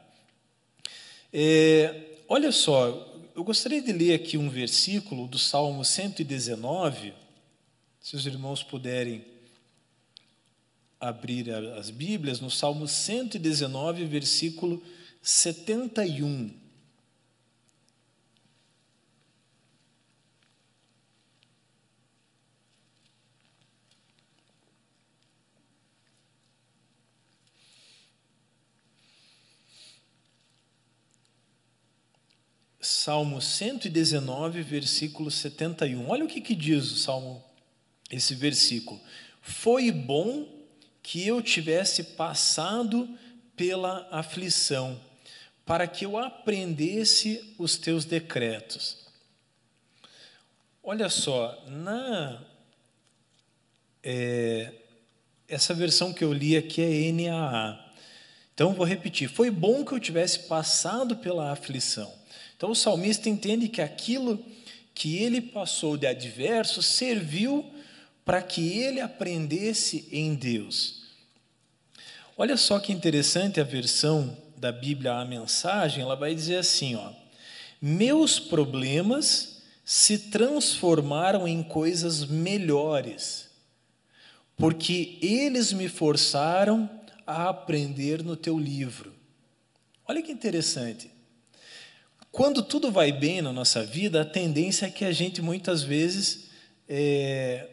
É, 1.36 2.20
olha 2.28 2.52
só, 2.52 3.12
eu 3.34 3.42
gostaria 3.42 3.82
de 3.82 3.92
ler 3.92 4.14
aqui 4.14 4.38
um 4.38 4.48
versículo 4.48 5.26
do 5.26 5.36
Salmo 5.36 5.84
119, 5.84 7.12
se 8.00 8.14
os 8.14 8.24
irmãos 8.24 8.62
puderem 8.62 9.24
abrir 11.00 11.50
as 11.50 11.90
Bíblias, 11.90 12.38
no 12.38 12.48
Salmo 12.48 12.86
119, 12.86 14.04
versículo 14.04 14.80
71. 15.20 16.54
Salmo 33.04 33.38
119, 33.38 34.62
versículo 34.62 35.30
71. 35.30 36.08
Olha 36.08 36.24
o 36.24 36.26
que, 36.26 36.40
que 36.40 36.54
diz 36.54 36.90
o 36.90 36.96
Salmo, 36.96 37.44
esse 38.10 38.34
versículo. 38.34 38.98
Foi 39.42 39.92
bom 39.92 40.48
que 41.02 41.26
eu 41.26 41.42
tivesse 41.42 42.02
passado 42.02 43.06
pela 43.54 44.08
aflição, 44.10 44.98
para 45.66 45.86
que 45.86 46.06
eu 46.06 46.16
aprendesse 46.16 47.54
os 47.58 47.76
teus 47.76 48.06
decretos. 48.06 49.06
Olha 50.82 51.10
só, 51.10 51.62
na 51.68 52.42
é, 54.02 54.72
essa 55.46 55.74
versão 55.74 56.10
que 56.10 56.24
eu 56.24 56.32
li 56.32 56.56
aqui 56.56 56.80
é 56.80 57.12
NAA. 57.12 57.84
Então 58.54 58.72
vou 58.72 58.86
repetir: 58.86 59.28
foi 59.28 59.50
bom 59.50 59.84
que 59.84 59.92
eu 59.92 60.00
tivesse 60.00 60.48
passado 60.48 61.16
pela 61.16 61.52
aflição. 61.52 62.23
Então 62.64 62.72
o 62.72 62.74
salmista 62.74 63.28
entende 63.28 63.68
que 63.68 63.82
aquilo 63.82 64.42
que 64.94 65.18
ele 65.18 65.42
passou 65.42 65.98
de 65.98 66.06
adverso 66.06 66.82
serviu 66.82 67.62
para 68.24 68.40
que 68.40 68.78
ele 68.78 69.02
aprendesse 69.02 70.08
em 70.10 70.34
Deus. 70.34 71.02
Olha 72.38 72.56
só 72.56 72.78
que 72.78 72.90
interessante 72.90 73.60
a 73.60 73.64
versão 73.64 74.34
da 74.56 74.72
Bíblia, 74.72 75.12
a 75.12 75.26
mensagem, 75.26 76.02
ela 76.02 76.16
vai 76.16 76.34
dizer 76.34 76.56
assim, 76.56 76.94
ó: 76.94 77.12
Meus 77.82 78.40
problemas 78.40 79.62
se 79.84 80.16
transformaram 80.30 81.46
em 81.46 81.62
coisas 81.62 82.24
melhores, 82.24 83.50
porque 84.56 85.18
eles 85.20 85.70
me 85.70 85.86
forçaram 85.86 86.88
a 87.26 87.50
aprender 87.50 88.22
no 88.22 88.36
teu 88.36 88.58
livro. 88.58 89.12
Olha 90.08 90.22
que 90.22 90.32
interessante. 90.32 91.13
Quando 92.34 92.64
tudo 92.64 92.90
vai 92.90 93.12
bem 93.12 93.40
na 93.40 93.52
nossa 93.52 93.84
vida, 93.84 94.22
a 94.22 94.24
tendência 94.24 94.86
é 94.86 94.90
que 94.90 95.04
a 95.04 95.12
gente 95.12 95.40
muitas 95.40 95.84
vezes 95.84 96.48
é, 96.88 97.68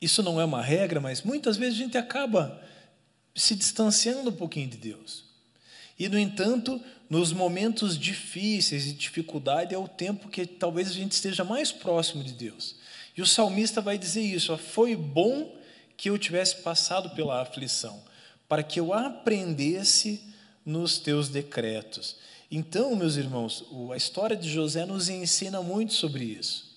isso 0.00 0.22
não 0.22 0.40
é 0.40 0.44
uma 0.46 0.62
regra, 0.62 1.02
mas 1.02 1.20
muitas 1.20 1.58
vezes 1.58 1.74
a 1.74 1.82
gente 1.82 1.98
acaba 1.98 2.58
se 3.34 3.54
distanciando 3.54 4.30
um 4.30 4.32
pouquinho 4.32 4.70
de 4.70 4.78
Deus. 4.78 5.26
E, 5.98 6.08
no 6.08 6.18
entanto, 6.18 6.80
nos 7.10 7.30
momentos 7.30 7.98
difíceis 7.98 8.86
e 8.86 8.94
dificuldade 8.94 9.74
é 9.74 9.78
o 9.78 9.86
tempo 9.86 10.30
que 10.30 10.46
talvez 10.46 10.88
a 10.88 10.94
gente 10.94 11.12
esteja 11.12 11.44
mais 11.44 11.70
próximo 11.70 12.24
de 12.24 12.32
Deus. 12.32 12.76
E 13.14 13.20
o 13.20 13.26
salmista 13.26 13.82
vai 13.82 13.98
dizer 13.98 14.22
isso: 14.22 14.56
foi 14.56 14.96
bom 14.96 15.54
que 15.94 16.08
eu 16.08 16.16
tivesse 16.16 16.62
passado 16.62 17.10
pela 17.10 17.42
aflição, 17.42 18.02
para 18.48 18.62
que 18.62 18.80
eu 18.80 18.94
aprendesse 18.94 20.22
nos 20.64 20.98
teus 20.98 21.28
decretos. 21.28 22.16
Então, 22.50 22.94
meus 22.94 23.16
irmãos, 23.16 23.64
a 23.92 23.96
história 23.96 24.36
de 24.36 24.48
José 24.48 24.86
nos 24.86 25.08
ensina 25.08 25.60
muito 25.62 25.92
sobre 25.94 26.24
isso, 26.24 26.76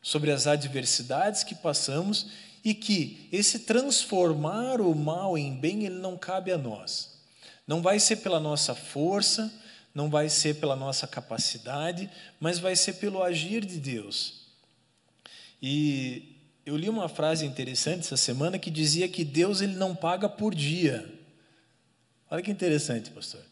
sobre 0.00 0.30
as 0.30 0.46
adversidades 0.46 1.44
que 1.44 1.54
passamos 1.54 2.28
e 2.64 2.74
que 2.74 3.28
esse 3.30 3.60
transformar 3.60 4.80
o 4.80 4.94
mal 4.94 5.36
em 5.36 5.54
bem, 5.54 5.84
ele 5.84 5.98
não 5.98 6.16
cabe 6.16 6.52
a 6.52 6.58
nós. 6.58 7.20
Não 7.66 7.82
vai 7.82 8.00
ser 8.00 8.16
pela 8.16 8.40
nossa 8.40 8.74
força, 8.74 9.52
não 9.94 10.08
vai 10.08 10.28
ser 10.28 10.56
pela 10.56 10.74
nossa 10.74 11.06
capacidade, 11.06 12.10
mas 12.40 12.58
vai 12.58 12.74
ser 12.74 12.94
pelo 12.94 13.22
agir 13.22 13.64
de 13.64 13.78
Deus. 13.78 14.42
E 15.60 16.36
eu 16.64 16.76
li 16.76 16.88
uma 16.88 17.08
frase 17.08 17.44
interessante 17.44 18.00
essa 18.00 18.16
semana 18.16 18.58
que 18.58 18.70
dizia 18.70 19.08
que 19.08 19.24
Deus 19.24 19.60
ele 19.60 19.74
não 19.74 19.94
paga 19.94 20.28
por 20.28 20.54
dia. 20.54 21.12
Olha 22.30 22.42
que 22.42 22.50
interessante, 22.50 23.10
pastor. 23.10 23.42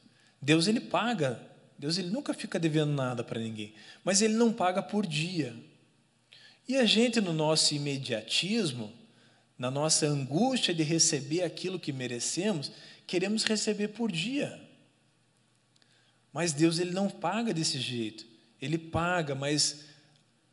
Deus 0.41 0.67
ele 0.67 0.81
paga. 0.81 1.50
Deus 1.81 1.97
ele 1.97 2.11
nunca 2.11 2.35
fica 2.35 2.59
devendo 2.59 2.93
nada 2.93 3.25
para 3.25 3.41
ninguém, 3.41 3.73
mas 4.05 4.21
ele 4.21 4.35
não 4.35 4.53
paga 4.53 4.83
por 4.83 5.07
dia. 5.07 5.57
E 6.69 6.77
a 6.77 6.85
gente 6.85 7.23
no 7.23 7.33
nosso 7.33 7.75
imediatismo, 7.75 8.93
na 9.59 9.71
nossa 9.71 10.07
angústia 10.07 10.75
de 10.75 10.83
receber 10.83 11.43
aquilo 11.43 11.81
que 11.81 11.91
merecemos, 11.91 12.71
queremos 13.07 13.45
receber 13.45 13.89
por 13.89 14.13
dia. 14.13 14.61
Mas 16.35 16.53
Deus 16.53 16.79
ele 16.79 16.91
não 16.91 17.09
paga 17.09 17.55
desse 17.55 17.81
jeito. 17.81 18.27
Ele 18.61 18.77
paga, 18.77 19.35
mas 19.35 19.87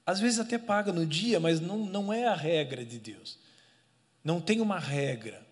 às 0.06 0.22
vezes 0.22 0.40
até 0.40 0.58
paga 0.58 0.94
no 0.94 1.06
dia, 1.06 1.42
mas 1.42 1.60
não, 1.60 1.80
não 1.80 2.14
é 2.14 2.26
a 2.26 2.36
regra 2.36 2.86
de 2.86 3.00
Deus. 3.00 3.38
Não 4.24 4.40
tem 4.40 4.62
uma 4.62 4.80
regra. 4.80 5.46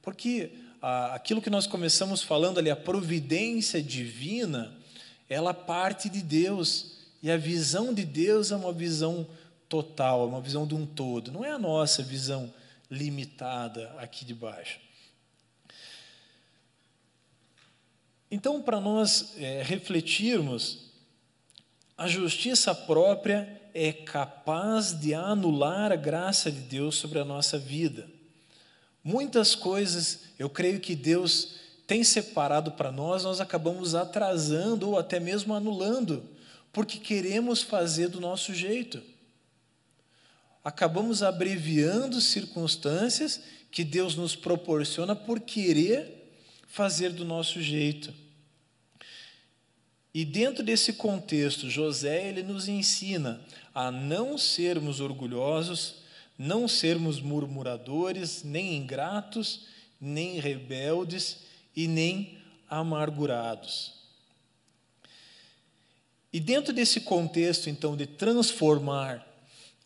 Porque 0.00 0.52
ah, 0.80 1.16
aquilo 1.16 1.42
que 1.42 1.50
nós 1.50 1.66
começamos 1.66 2.22
falando 2.22 2.58
ali, 2.58 2.70
a 2.70 2.76
providência 2.76 3.82
divina, 3.82 4.83
ela 5.28 5.54
parte 5.54 6.08
de 6.08 6.22
Deus. 6.22 6.98
E 7.22 7.30
a 7.30 7.36
visão 7.36 7.94
de 7.94 8.04
Deus 8.04 8.52
é 8.52 8.56
uma 8.56 8.72
visão 8.72 9.26
total, 9.68 10.22
é 10.22 10.26
uma 10.26 10.40
visão 10.40 10.66
de 10.66 10.74
um 10.74 10.84
todo. 10.84 11.32
Não 11.32 11.44
é 11.44 11.50
a 11.50 11.58
nossa 11.58 12.02
visão 12.02 12.52
limitada 12.90 13.94
aqui 13.98 14.24
de 14.24 14.34
baixo. 14.34 14.78
Então, 18.30 18.60
para 18.60 18.80
nós 18.80 19.34
é, 19.38 19.62
refletirmos, 19.62 20.90
a 21.96 22.08
justiça 22.08 22.74
própria 22.74 23.62
é 23.72 23.92
capaz 23.92 24.92
de 24.92 25.14
anular 25.14 25.92
a 25.92 25.96
graça 25.96 26.50
de 26.50 26.60
Deus 26.60 26.96
sobre 26.96 27.18
a 27.18 27.24
nossa 27.24 27.58
vida. 27.58 28.08
Muitas 29.02 29.54
coisas, 29.54 30.20
eu 30.38 30.48
creio 30.48 30.80
que 30.80 30.96
Deus 30.96 31.56
tem 31.86 32.02
separado 32.02 32.72
para 32.72 32.90
nós, 32.90 33.24
nós 33.24 33.40
acabamos 33.40 33.94
atrasando 33.94 34.90
ou 34.90 34.98
até 34.98 35.20
mesmo 35.20 35.54
anulando, 35.54 36.22
porque 36.72 36.98
queremos 36.98 37.62
fazer 37.62 38.08
do 38.08 38.20
nosso 38.20 38.54
jeito 38.54 39.02
acabamos 40.64 41.22
abreviando 41.22 42.20
circunstâncias 42.22 43.42
que 43.70 43.84
Deus 43.84 44.16
nos 44.16 44.34
proporciona 44.34 45.14
por 45.14 45.40
querer 45.40 46.32
fazer 46.66 47.10
do 47.10 47.24
nosso 47.24 47.60
jeito. 47.60 48.12
E 50.14 50.24
dentro 50.24 50.62
desse 50.62 50.94
contexto, 50.94 51.68
José 51.68 52.28
ele 52.28 52.42
nos 52.42 52.66
ensina 52.66 53.40
a 53.74 53.90
não 53.90 54.38
sermos 54.38 55.00
orgulhosos, 55.00 55.96
não 56.38 56.66
sermos 56.66 57.20
murmuradores, 57.20 58.42
nem 58.42 58.76
ingratos, 58.76 59.66
nem 60.00 60.38
rebeldes 60.38 61.38
e 61.76 61.88
nem 61.88 62.38
amargurados. 62.68 63.94
E 66.32 66.40
dentro 66.40 66.72
desse 66.72 67.00
contexto, 67.00 67.70
então, 67.70 67.96
de 67.96 68.06
transformar 68.06 69.24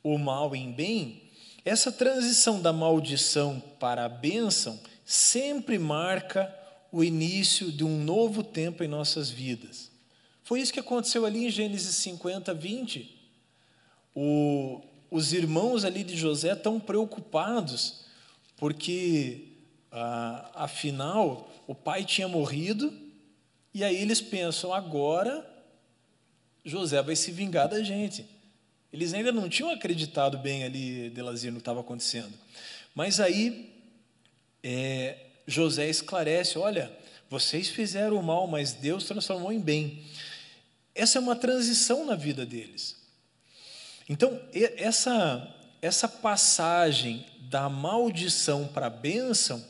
o 0.02 0.16
mal 0.16 0.56
em 0.56 0.72
bem, 0.72 1.22
essa 1.64 1.92
transição 1.92 2.62
da 2.62 2.72
maldição 2.72 3.62
para 3.78 4.06
a 4.06 4.08
bênção 4.08 4.80
sempre 5.04 5.78
marca 5.78 6.54
o 6.90 7.04
início 7.04 7.70
de 7.70 7.84
um 7.84 8.02
novo 8.02 8.42
tempo 8.42 8.82
em 8.82 8.88
nossas 8.88 9.28
vidas. 9.28 9.90
Foi 10.42 10.60
isso 10.60 10.72
que 10.72 10.80
aconteceu 10.80 11.26
ali 11.26 11.44
em 11.44 11.50
Gênesis 11.50 11.94
50, 11.96 12.54
20. 12.54 13.14
O, 14.14 14.80
os 15.10 15.34
irmãos 15.34 15.84
ali 15.84 16.02
de 16.02 16.16
José 16.16 16.54
estão 16.54 16.80
preocupados, 16.80 18.06
porque, 18.56 19.48
ah, 19.92 20.50
afinal, 20.54 21.50
o 21.68 21.74
pai 21.74 22.02
tinha 22.02 22.26
morrido, 22.26 22.90
e 23.74 23.84
aí 23.84 23.94
eles 23.94 24.22
pensam: 24.22 24.72
agora 24.72 25.46
José 26.64 27.00
vai 27.02 27.14
se 27.14 27.30
vingar 27.30 27.68
da 27.68 27.82
gente. 27.82 28.26
Eles 28.90 29.12
ainda 29.12 29.30
não 29.30 29.50
tinham 29.50 29.70
acreditado 29.70 30.38
bem 30.38 30.64
ali, 30.64 31.10
Delazir, 31.10 31.52
no 31.52 31.58
que 31.58 31.60
estava 31.60 31.80
acontecendo. 31.80 32.32
Mas 32.94 33.20
aí, 33.20 33.70
é, 34.64 35.18
José 35.46 35.88
esclarece: 35.88 36.58
olha, 36.58 36.90
Vocês 37.28 37.68
fizeram 37.68 38.18
o 38.18 38.22
mal, 38.22 38.46
mas 38.46 38.72
Deus 38.72 39.04
transformou 39.04 39.52
em 39.52 39.60
bem. 39.60 40.02
Essa 40.94 41.18
é 41.18 41.20
uma 41.20 41.36
transição 41.36 42.06
na 42.06 42.14
vida 42.14 42.46
deles. 42.46 42.96
Então, 44.08 44.40
essa, 44.54 45.54
essa 45.82 46.08
passagem 46.08 47.26
da 47.42 47.68
maldição 47.68 48.66
para 48.66 48.86
a 48.86 48.90
bênção, 48.90 49.62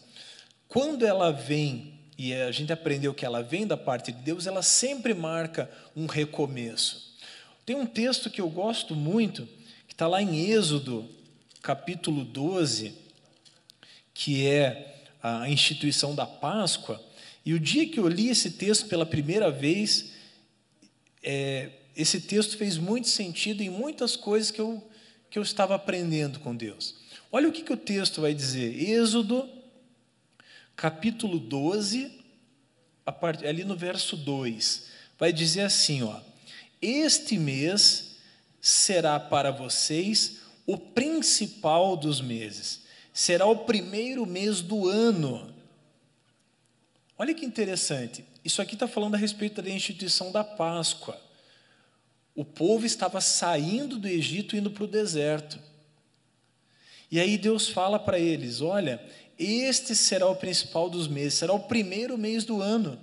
quando 0.68 1.06
ela 1.06 1.32
vem, 1.32 1.94
e 2.18 2.34
a 2.34 2.52
gente 2.52 2.72
aprendeu 2.72 3.14
que 3.14 3.24
ela 3.24 3.42
vem 3.42 3.66
da 3.66 3.76
parte 3.76 4.12
de 4.12 4.18
Deus, 4.20 4.46
ela 4.46 4.62
sempre 4.62 5.14
marca 5.14 5.70
um 5.96 6.04
recomeço. 6.04 7.16
Tem 7.64 7.74
um 7.74 7.86
texto 7.86 8.28
que 8.28 8.40
eu 8.40 8.50
gosto 8.50 8.94
muito, 8.94 9.48
que 9.86 9.94
está 9.94 10.06
lá 10.06 10.22
em 10.22 10.50
Êxodo, 10.50 11.08
capítulo 11.62 12.22
12, 12.24 12.94
que 14.12 14.46
é 14.46 15.04
a 15.22 15.48
instituição 15.48 16.14
da 16.14 16.26
Páscoa. 16.26 17.02
E 17.44 17.54
o 17.54 17.60
dia 17.60 17.88
que 17.88 17.98
eu 17.98 18.06
li 18.06 18.28
esse 18.28 18.50
texto 18.50 18.88
pela 18.88 19.06
primeira 19.06 19.50
vez, 19.50 20.12
é, 21.22 21.70
esse 21.96 22.20
texto 22.20 22.58
fez 22.58 22.76
muito 22.76 23.08
sentido 23.08 23.62
em 23.62 23.70
muitas 23.70 24.16
coisas 24.16 24.50
que 24.50 24.60
eu, 24.60 24.86
que 25.30 25.38
eu 25.38 25.42
estava 25.42 25.74
aprendendo 25.74 26.40
com 26.40 26.54
Deus. 26.54 26.96
Olha 27.32 27.48
o 27.48 27.52
que, 27.52 27.62
que 27.62 27.72
o 27.72 27.76
texto 27.76 28.20
vai 28.20 28.34
dizer. 28.34 28.82
Êxodo, 28.82 29.48
capítulo 30.79 31.39
12, 31.39 32.11
part, 33.20 33.47
ali 33.47 33.64
no 33.64 33.76
verso 33.76 34.16
2, 34.16 34.87
vai 35.18 35.33
dizer 35.33 35.62
assim: 35.62 36.03
ó, 36.03 36.18
Este 36.81 37.37
mês 37.37 38.16
será 38.61 39.20
para 39.20 39.51
vocês 39.51 40.39
o 40.64 40.79
principal 40.79 41.97
dos 41.97 42.22
meses, 42.22 42.85
será 43.12 43.45
o 43.45 43.64
primeiro 43.64 44.24
mês 44.24 44.62
do 44.62 44.89
ano. 44.89 45.55
Olha 47.18 47.35
que 47.35 47.45
interessante, 47.45 48.24
isso 48.43 48.62
aqui 48.62 48.74
está 48.74 48.89
falando 48.89 49.16
a 49.16 49.18
respeito 49.18 49.61
da 49.61 49.68
instituição 49.68 50.33
da 50.33 50.43
Páscoa 50.45 51.29
o 52.39 52.45
povo 52.45 52.87
estava 52.87 53.20
saindo 53.20 53.99
do 53.99 54.07
Egito 54.07 54.57
indo 54.57 54.70
para 54.70 54.85
o 54.85 54.87
deserto. 54.87 55.59
E 57.11 57.18
aí 57.18 57.37
Deus 57.37 57.68
fala 57.68 57.99
para 57.99 58.16
eles: 58.16 58.61
olha, 58.61 59.05
este 59.39 59.95
será 59.95 60.26
o 60.28 60.36
principal 60.36 60.91
dos 60.91 61.07
meses, 61.07 61.34
será 61.34 61.53
o 61.53 61.61
primeiro 61.61 62.18
mês 62.18 62.45
do 62.45 62.61
ano. 62.61 62.99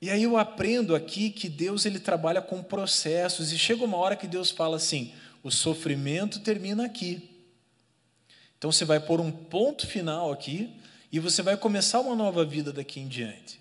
E 0.00 0.08
aí 0.08 0.22
eu 0.22 0.36
aprendo 0.36 0.94
aqui 0.94 1.28
que 1.28 1.48
Deus 1.48 1.84
ele 1.84 1.98
trabalha 1.98 2.40
com 2.40 2.62
processos 2.62 3.52
e 3.52 3.58
chega 3.58 3.84
uma 3.84 3.98
hora 3.98 4.16
que 4.16 4.26
Deus 4.26 4.50
fala 4.50 4.76
assim: 4.76 5.12
o 5.42 5.50
sofrimento 5.50 6.40
termina 6.40 6.86
aqui. 6.86 7.28
Então 8.56 8.72
você 8.72 8.84
vai 8.84 9.00
pôr 9.00 9.20
um 9.20 9.30
ponto 9.30 9.86
final 9.86 10.32
aqui 10.32 10.70
e 11.12 11.18
você 11.18 11.42
vai 11.42 11.56
começar 11.56 12.00
uma 12.00 12.14
nova 12.14 12.44
vida 12.44 12.72
daqui 12.72 13.00
em 13.00 13.08
diante. 13.08 13.60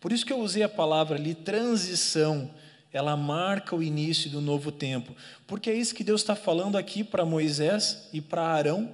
Por 0.00 0.12
isso 0.12 0.24
que 0.24 0.32
eu 0.32 0.38
usei 0.40 0.62
a 0.62 0.68
palavra 0.68 1.16
ali, 1.16 1.34
transição. 1.34 2.50
Ela 2.92 3.16
marca 3.16 3.76
o 3.76 3.82
início 3.82 4.30
do 4.30 4.40
novo 4.40 4.72
tempo. 4.72 5.14
Porque 5.46 5.68
é 5.68 5.74
isso 5.74 5.94
que 5.94 6.04
Deus 6.04 6.22
está 6.22 6.34
falando 6.34 6.78
aqui 6.78 7.04
para 7.04 7.24
Moisés 7.24 8.08
e 8.12 8.20
para 8.20 8.42
Arão. 8.42 8.90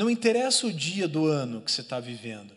Não 0.00 0.08
interessa 0.08 0.66
o 0.66 0.72
dia 0.72 1.06
do 1.06 1.26
ano 1.26 1.60
que 1.60 1.70
você 1.70 1.82
está 1.82 2.00
vivendo. 2.00 2.54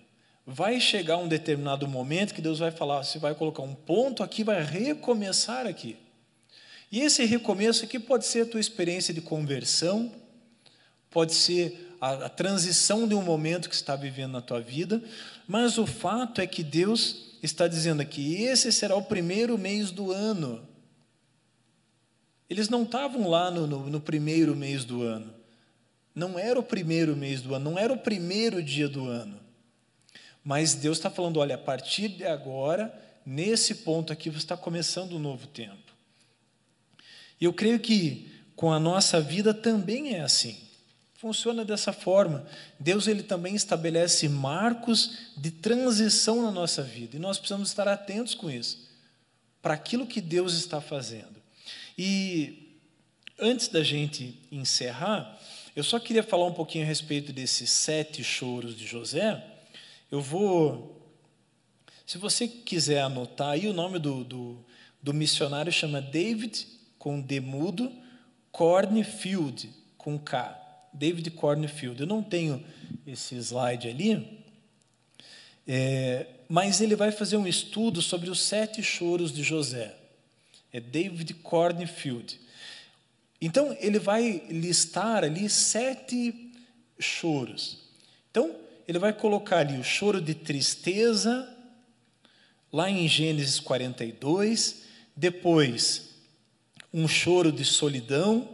Vai 0.47 0.79
chegar 0.79 1.17
um 1.17 1.27
determinado 1.27 1.85
momento 1.85 2.33
que 2.33 2.41
Deus 2.41 2.59
vai 2.59 2.71
falar, 2.71 3.03
você 3.03 3.19
vai 3.19 3.35
colocar 3.35 3.61
um 3.61 3.75
ponto 3.75 4.23
aqui, 4.23 4.45
vai 4.45 4.63
recomeçar 4.63 5.67
aqui. 5.67 5.97
E 6.89 7.01
esse 7.01 7.25
recomeço 7.25 7.83
aqui 7.83 7.99
pode 7.99 8.25
ser 8.25 8.43
a 8.43 8.45
tua 8.45 8.61
experiência 8.61 9.13
de 9.13 9.19
conversão, 9.19 10.09
pode 11.11 11.33
ser 11.33 11.93
a, 11.99 12.27
a 12.27 12.29
transição 12.29 13.05
de 13.05 13.13
um 13.13 13.21
momento 13.21 13.67
que 13.67 13.75
você 13.75 13.81
está 13.81 13.97
vivendo 13.97 14.31
na 14.31 14.41
tua 14.41 14.61
vida, 14.61 15.03
mas 15.45 15.77
o 15.77 15.85
fato 15.85 16.39
é 16.39 16.47
que 16.47 16.63
Deus 16.63 17.37
está 17.43 17.67
dizendo 17.67 18.01
aqui: 18.01 18.41
esse 18.41 18.71
será 18.71 18.95
o 18.95 19.03
primeiro 19.03 19.57
mês 19.57 19.91
do 19.91 20.13
ano. 20.13 20.65
Eles 22.49 22.69
não 22.69 22.83
estavam 22.83 23.27
lá 23.27 23.51
no, 23.51 23.67
no, 23.67 23.89
no, 23.89 23.99
primeiro 23.99 24.55
mês 24.55 24.85
do 24.85 25.01
ano. 25.01 25.42
Não 26.14 26.38
era 26.38 26.59
o 26.59 26.64
primeiro 26.64 27.16
mês 27.16 27.41
do 27.41 27.55
ano, 27.55 27.72
não 27.72 27.78
era 27.78 27.91
o 27.91 27.97
primeiro 27.97 28.61
dia 28.61 28.88
do 28.88 29.07
ano. 29.07 29.39
Mas 30.43 30.76
Deus 30.76 30.97
está 30.97 31.09
falando: 31.09 31.38
olha, 31.38 31.55
a 31.55 31.57
partir 31.59 32.07
de 32.09 32.26
agora, 32.26 32.93
nesse 33.26 33.76
ponto 33.76 34.14
aqui, 34.14 34.30
você 34.30 34.39
está 34.39 34.57
começando 34.57 35.14
um 35.14 35.20
novo 35.20 35.47
tempo. 35.47 35.93
E 37.39 37.45
eu 37.45 37.53
creio 37.53 37.80
que 37.80 38.32
com 38.55 38.72
a 38.72 38.80
nossa 38.80 39.20
vida 39.20 39.53
também 39.53 40.16
é 40.16 40.22
assim 40.22 40.64
funciona 41.24 41.64
dessa 41.64 41.93
forma. 41.93 42.45
Deus 42.78 43.07
ele 43.07 43.24
também 43.24 43.55
estabelece 43.55 44.28
marcos 44.28 45.32
de 45.38 45.51
transição 45.51 46.41
na 46.41 46.51
nossa 46.51 46.84
vida 46.84 47.16
e 47.16 47.20
nós 47.20 47.38
precisamos 47.38 47.70
estar 47.70 47.88
atentos 47.88 48.36
com 48.36 48.51
isso, 48.51 48.89
para 49.61 49.74
aquilo 49.74 50.05
que 50.05 50.20
Deus 50.20 50.53
está 50.53 50.82
fazendo. 50.82 51.41
E 51.97 52.78
antes 53.39 53.70
da 53.70 53.82
gente 53.82 54.38
encerrar, 54.51 55.39
eu 55.76 55.84
só 55.84 55.99
queria 55.99 56.21
falar 56.21 56.45
um 56.45 56.53
pouquinho 56.53 56.84
a 56.84 56.88
respeito 56.88 57.34
desses 57.34 57.69
sete 57.71 58.24
choros 58.24 58.78
de 58.78 58.86
José. 58.86 59.43
Eu 60.11 60.21
vou, 60.21 61.01
se 62.05 62.19
você 62.19 62.47
quiser 62.47 63.01
anotar 63.01 63.49
aí, 63.49 63.67
o 63.67 63.74
nome 63.74 63.97
do, 63.97 64.24
do, 64.24 64.65
do 65.01 65.13
missionário 65.13 65.71
chama 65.71 65.99
David, 65.99 66.67
com 66.99 67.19
D 67.19 67.39
mudo, 67.39 67.91
Cornfield, 68.51 69.69
com 69.97 70.19
K. 70.19 70.59
David 70.93 71.32
Cornfield. 71.32 72.01
Eu 72.01 72.07
não 72.07 72.21
tenho 72.21 72.63
esse 73.07 73.36
slide 73.36 73.88
ali, 73.88 74.43
é, 75.67 76.28
mas 76.47 76.82
ele 76.82 76.95
vai 76.95 77.11
fazer 77.11 77.38
um 77.38 77.47
estudo 77.47 77.99
sobre 77.99 78.30
os 78.30 78.41
sete 78.41 78.84
choros 78.84 79.34
de 79.34 79.41
José. 79.41 79.95
É 80.71 80.80
David 80.80 81.34
Cornfield. 81.36 82.39
Então, 83.45 83.75
ele 83.81 83.99
vai 83.99 84.41
listar 84.49 85.25
ali 85.25 85.49
sete 85.49 86.49
choros. 86.97 87.77
Então, 88.31 88.55
ele 88.87 88.97
vai 88.97 89.11
colocar 89.11 89.57
ali 89.57 89.77
o 89.77 89.83
choro 89.83 90.21
de 90.21 90.33
tristeza, 90.33 91.53
lá 92.71 92.89
em 92.89 93.05
Gênesis 93.05 93.59
42, 93.59 94.83
depois 95.13 96.13
um 96.93 97.05
choro 97.05 97.51
de 97.51 97.65
solidão, 97.65 98.47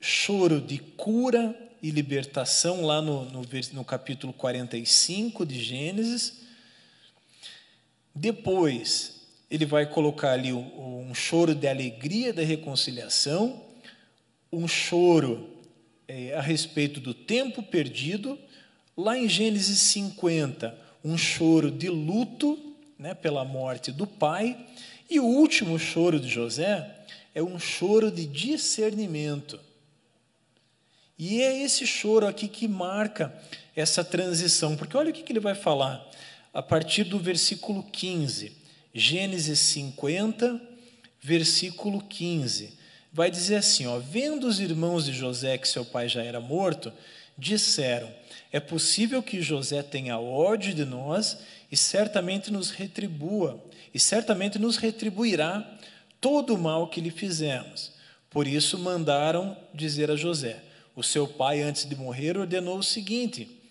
choro 0.00 0.60
de 0.60 0.78
cura 0.78 1.56
e 1.80 1.88
libertação, 1.90 2.84
lá 2.84 3.00
no, 3.00 3.26
no, 3.26 3.42
no 3.74 3.84
capítulo 3.84 4.32
45 4.32 5.46
de 5.46 5.62
Gênesis. 5.62 6.40
Depois, 8.12 9.21
ele 9.52 9.66
vai 9.66 9.84
colocar 9.84 10.32
ali 10.32 10.52
um, 10.52 11.12
choro 11.14 11.54
de 11.54 11.68
alegria 11.68 12.32
da 12.32 12.42
reconciliação, 12.42 13.62
um 14.50 14.66
choro 14.66 15.50
é, 16.08 16.34
a 16.34 16.40
respeito 16.40 17.00
do 17.00 17.12
tempo 17.12 17.62
perdido. 17.62 18.38
Lá 18.96 19.16
em 19.16 19.28
Gênesis 19.28 19.78
50, 19.78 20.74
um 21.04 21.18
choro 21.18 21.70
de 21.70 21.88
luto 21.88 22.74
né, 22.98 23.12
pela 23.12 23.44
morte 23.44 23.92
do 23.92 24.06
pai. 24.06 24.56
E 25.10 25.20
o 25.20 25.24
último 25.24 25.78
choro 25.78 26.18
de 26.18 26.28
José 26.28 26.90
é 27.34 27.42
um 27.42 27.58
choro 27.58 28.10
de 28.10 28.26
discernimento 28.26 29.60
e 31.24 31.40
é 31.40 31.62
esse 31.62 31.86
choro 31.86 32.26
aqui 32.26 32.48
que 32.48 32.66
marca 32.66 33.32
essa 33.76 34.02
transição, 34.02 34.76
porque 34.76 34.96
olha 34.96 35.10
o 35.10 35.12
que 35.12 35.30
ele 35.30 35.38
vai 35.38 35.54
falar 35.54 36.04
a 36.52 36.60
partir 36.60 37.04
do 37.04 37.16
versículo 37.16 37.84
15, 37.84 38.56
Gênesis 38.94 39.58
50, 39.58 40.60
versículo 41.20 42.02
15. 42.02 42.74
Vai 43.12 43.30
dizer 43.30 43.56
assim: 43.56 43.86
ó, 43.86 43.98
vendo 43.98 44.46
os 44.46 44.60
irmãos 44.60 45.04
de 45.04 45.12
José 45.12 45.56
que 45.56 45.68
seu 45.68 45.84
pai 45.84 46.08
já 46.08 46.22
era 46.22 46.40
morto, 46.40 46.92
disseram: 47.36 48.10
É 48.50 48.60
possível 48.60 49.22
que 49.22 49.40
José 49.40 49.82
tenha 49.82 50.18
ódio 50.18 50.74
de 50.74 50.84
nós 50.84 51.38
e 51.70 51.76
certamente 51.76 52.50
nos 52.50 52.70
retribua, 52.70 53.62
e 53.94 53.98
certamente 53.98 54.58
nos 54.58 54.76
retribuirá 54.76 55.78
todo 56.20 56.54
o 56.54 56.58
mal 56.58 56.88
que 56.88 57.00
lhe 57.00 57.10
fizemos. 57.10 57.92
Por 58.28 58.46
isso 58.46 58.78
mandaram 58.78 59.56
dizer 59.74 60.10
a 60.10 60.16
José: 60.16 60.62
o 60.94 61.02
seu 61.02 61.26
pai, 61.26 61.62
antes 61.62 61.86
de 61.86 61.96
morrer, 61.96 62.36
ordenou 62.36 62.78
o 62.78 62.82
seguinte: 62.82 63.61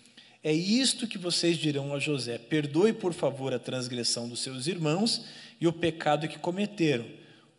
É 0.44 0.52
isto 0.52 1.06
que 1.06 1.18
vocês 1.18 1.56
dirão 1.56 1.94
a 1.94 1.98
José: 1.98 2.36
Perdoe, 2.36 2.92
por 2.92 3.12
favor, 3.12 3.54
a 3.54 3.58
transgressão 3.58 4.28
dos 4.28 4.40
seus 4.40 4.66
irmãos 4.66 5.24
e 5.60 5.66
o 5.66 5.72
pecado 5.72 6.26
que 6.26 6.38
cometeram, 6.38 7.06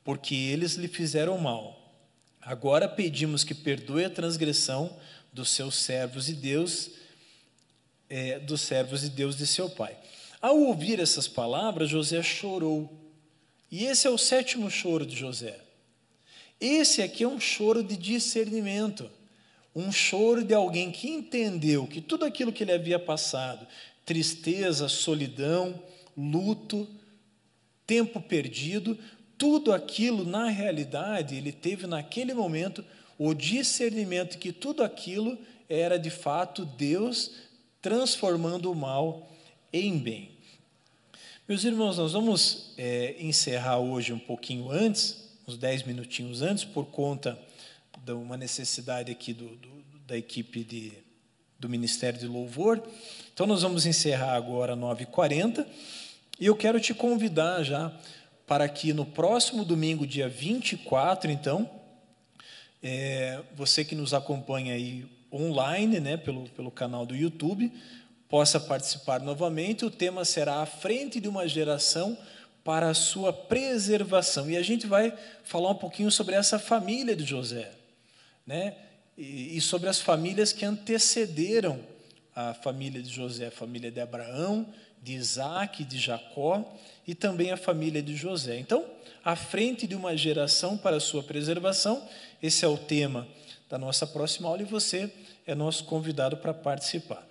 porque 0.03 0.35
eles 0.35 0.73
lhe 0.75 0.87
fizeram 0.87 1.37
mal. 1.37 1.79
Agora 2.41 2.89
pedimos 2.89 3.45
que 3.45 3.53
perdoe 3.53 4.03
a 4.03 4.09
transgressão 4.09 4.97
dos 5.31 5.49
seus 5.49 5.75
servos 5.75 6.27
e 6.27 6.33
Deus, 6.33 6.91
é, 8.09 8.37
dos 8.39 8.59
servos 8.59 9.05
e 9.05 9.09
Deus 9.09 9.37
de 9.37 9.47
seu 9.47 9.69
pai. 9.69 9.97
Ao 10.41 10.59
ouvir 10.59 10.99
essas 10.99 11.25
palavras, 11.25 11.89
José 11.89 12.21
chorou. 12.21 12.91
E 13.71 13.85
esse 13.85 14.05
é 14.05 14.09
o 14.09 14.17
sétimo 14.17 14.69
choro 14.69 15.05
de 15.05 15.15
José. 15.15 15.57
Esse 16.59 17.01
aqui 17.01 17.23
é 17.23 17.27
um 17.27 17.39
choro 17.39 17.81
de 17.81 17.95
discernimento. 17.95 19.09
Um 19.75 19.91
choro 19.91 20.43
de 20.43 20.53
alguém 20.53 20.91
que 20.91 21.09
entendeu 21.09 21.87
que 21.87 22.01
tudo 22.01 22.25
aquilo 22.25 22.51
que 22.51 22.63
ele 22.63 22.71
havia 22.71 22.99
passado 22.99 23.65
tristeza, 24.05 24.89
solidão, 24.89 25.81
luto, 26.15 26.87
tempo 27.87 28.21
perdido 28.21 28.97
tudo 29.37 29.73
aquilo, 29.73 30.23
na 30.23 30.47
realidade, 30.47 31.35
ele 31.35 31.51
teve 31.51 31.85
naquele 31.87 32.33
momento 32.33 32.83
o 33.17 33.33
discernimento 33.33 34.37
que 34.37 34.51
tudo 34.51 34.83
aquilo 34.83 35.37
era 35.67 35.97
de 35.97 36.09
fato 36.09 36.65
Deus 36.65 37.31
transformando 37.81 38.71
o 38.71 38.75
mal 38.75 39.29
em 39.71 39.97
bem. 39.97 40.31
Meus 41.45 41.65
irmãos, 41.65 41.97
nós 41.97 42.13
vamos 42.13 42.73
é, 42.77 43.15
encerrar 43.19 43.79
hoje 43.79 44.13
um 44.13 44.19
pouquinho 44.19 44.71
antes, 44.71 45.29
uns 45.45 45.57
dez 45.57 45.83
minutinhos 45.83 46.41
antes, 46.41 46.63
por 46.63 46.85
conta 46.85 47.37
de 48.03 48.11
uma 48.11 48.35
necessidade 48.35 49.11
aqui 49.11 49.33
do, 49.33 49.55
do, 49.55 49.83
da 50.05 50.17
equipe 50.17 50.63
de, 50.63 50.93
do 51.57 51.69
Ministério 51.69 52.19
de 52.19 52.27
Louvor. 52.27 52.81
Então, 53.33 53.47
nós 53.47 53.61
vamos 53.61 53.85
encerrar 53.85 54.35
agora 54.35 54.75
9h40 54.75 55.65
e 56.39 56.45
eu 56.45 56.55
quero 56.55 56.79
te 56.79 56.93
convidar 56.93 57.63
já 57.63 57.91
para 58.45 58.67
que 58.67 58.91
no 58.93 59.05
próximo 59.05 59.63
domingo, 59.63 60.05
dia 60.05 60.27
24, 60.27 61.31
então, 61.31 61.69
é, 62.81 63.41
você 63.55 63.85
que 63.85 63.95
nos 63.95 64.13
acompanha 64.13 64.73
aí 64.73 65.05
online, 65.31 65.99
né, 65.99 66.17
pelo, 66.17 66.49
pelo 66.49 66.69
canal 66.69 67.05
do 67.05 67.15
YouTube, 67.15 67.71
possa 68.27 68.59
participar 68.59 69.21
novamente. 69.21 69.85
O 69.85 69.91
tema 69.91 70.25
será 70.25 70.61
à 70.61 70.65
frente 70.65 71.19
de 71.19 71.29
uma 71.29 71.47
geração 71.47 72.17
para 72.63 72.89
a 72.89 72.93
sua 72.93 73.31
preservação. 73.31 74.49
E 74.49 74.57
a 74.57 74.61
gente 74.61 74.87
vai 74.87 75.13
falar 75.43 75.69
um 75.69 75.75
pouquinho 75.75 76.11
sobre 76.11 76.35
essa 76.35 76.59
família 76.59 77.15
de 77.15 77.23
José, 77.23 77.71
né? 78.45 78.75
E, 79.17 79.57
e 79.57 79.61
sobre 79.61 79.89
as 79.89 79.99
famílias 79.99 80.51
que 80.51 80.65
antecederam 80.65 81.79
a 82.35 82.53
família 82.53 83.01
de 83.01 83.09
José, 83.09 83.47
a 83.47 83.51
família 83.51 83.91
de 83.91 83.99
Abraão, 83.99 84.67
de 85.01 85.13
Isaac, 85.13 85.83
de 85.83 85.97
Jacó 85.97 86.63
e 87.05 87.13
também 87.13 87.51
a 87.51 87.57
família 87.57 88.01
de 88.01 88.15
José. 88.15 88.57
Então, 88.57 88.85
à 89.23 89.35
frente 89.35 89.85
de 89.85 89.95
uma 89.95 90.15
geração 90.15 90.77
para 90.77 90.99
sua 90.99 91.21
preservação, 91.21 92.07
esse 92.41 92.65
é 92.65 92.67
o 92.67 92.77
tema 92.77 93.27
da 93.69 93.77
nossa 93.77 94.07
próxima 94.07 94.49
aula 94.49 94.61
e 94.61 94.65
você 94.65 95.11
é 95.45 95.53
nosso 95.53 95.85
convidado 95.85 96.37
para 96.37 96.53
participar. 96.53 97.27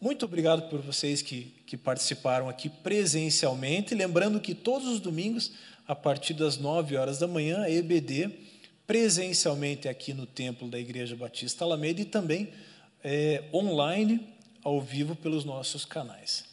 Muito 0.00 0.24
obrigado 0.24 0.68
por 0.68 0.80
vocês 0.80 1.22
que, 1.22 1.54
que 1.64 1.76
participaram 1.76 2.48
aqui 2.48 2.68
presencialmente. 2.68 3.94
Lembrando 3.94 4.40
que 4.40 4.54
todos 4.54 4.88
os 4.88 4.98
domingos, 4.98 5.52
a 5.86 5.94
partir 5.94 6.34
das 6.34 6.58
9 6.58 6.96
horas 6.96 7.20
da 7.20 7.28
manhã, 7.28 7.62
a 7.62 7.70
EBD, 7.70 8.30
presencialmente 8.92 9.88
aqui 9.88 10.12
no 10.12 10.26
templo 10.26 10.68
da 10.68 10.78
Igreja 10.78 11.16
Batista 11.16 11.64
Alameda 11.64 12.02
e 12.02 12.04
também 12.04 12.50
é, 13.02 13.44
online, 13.50 14.20
ao 14.62 14.82
vivo, 14.82 15.16
pelos 15.16 15.46
nossos 15.46 15.86
canais. 15.86 16.44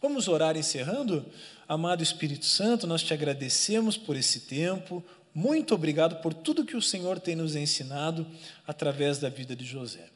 Vamos 0.00 0.28
orar 0.28 0.56
encerrando? 0.56 1.26
Amado 1.66 2.00
Espírito 2.00 2.44
Santo, 2.44 2.86
nós 2.86 3.02
te 3.02 3.12
agradecemos 3.12 3.96
por 3.96 4.14
esse 4.14 4.42
tempo. 4.42 5.04
Muito 5.34 5.74
obrigado 5.74 6.22
por 6.22 6.32
tudo 6.32 6.64
que 6.64 6.76
o 6.76 6.80
Senhor 6.80 7.18
tem 7.18 7.34
nos 7.34 7.56
ensinado 7.56 8.24
através 8.64 9.18
da 9.18 9.28
vida 9.28 9.56
de 9.56 9.64
José. 9.64 10.08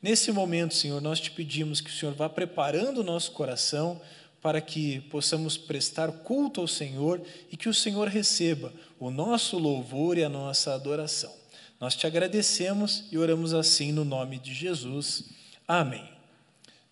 Nesse 0.00 0.30
momento, 0.30 0.72
Senhor, 0.72 1.02
nós 1.02 1.18
te 1.18 1.32
pedimos 1.32 1.80
que 1.80 1.90
o 1.90 1.92
Senhor 1.92 2.14
vá 2.14 2.28
preparando 2.28 2.98
o 2.98 3.04
nosso 3.04 3.32
coração 3.32 4.00
para 4.44 4.60
que 4.60 5.00
possamos 5.08 5.56
prestar 5.56 6.12
culto 6.12 6.60
ao 6.60 6.68
Senhor 6.68 7.18
e 7.50 7.56
que 7.56 7.66
o 7.66 7.72
Senhor 7.72 8.08
receba 8.08 8.74
o 9.00 9.10
nosso 9.10 9.56
louvor 9.56 10.18
e 10.18 10.22
a 10.22 10.28
nossa 10.28 10.74
adoração. 10.74 11.34
Nós 11.80 11.96
te 11.96 12.06
agradecemos 12.06 13.04
e 13.10 13.16
oramos 13.16 13.54
assim 13.54 13.90
no 13.90 14.04
nome 14.04 14.38
de 14.38 14.52
Jesus. 14.52 15.30
Amém. 15.66 16.06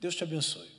Deus 0.00 0.14
te 0.14 0.24
abençoe. 0.24 0.71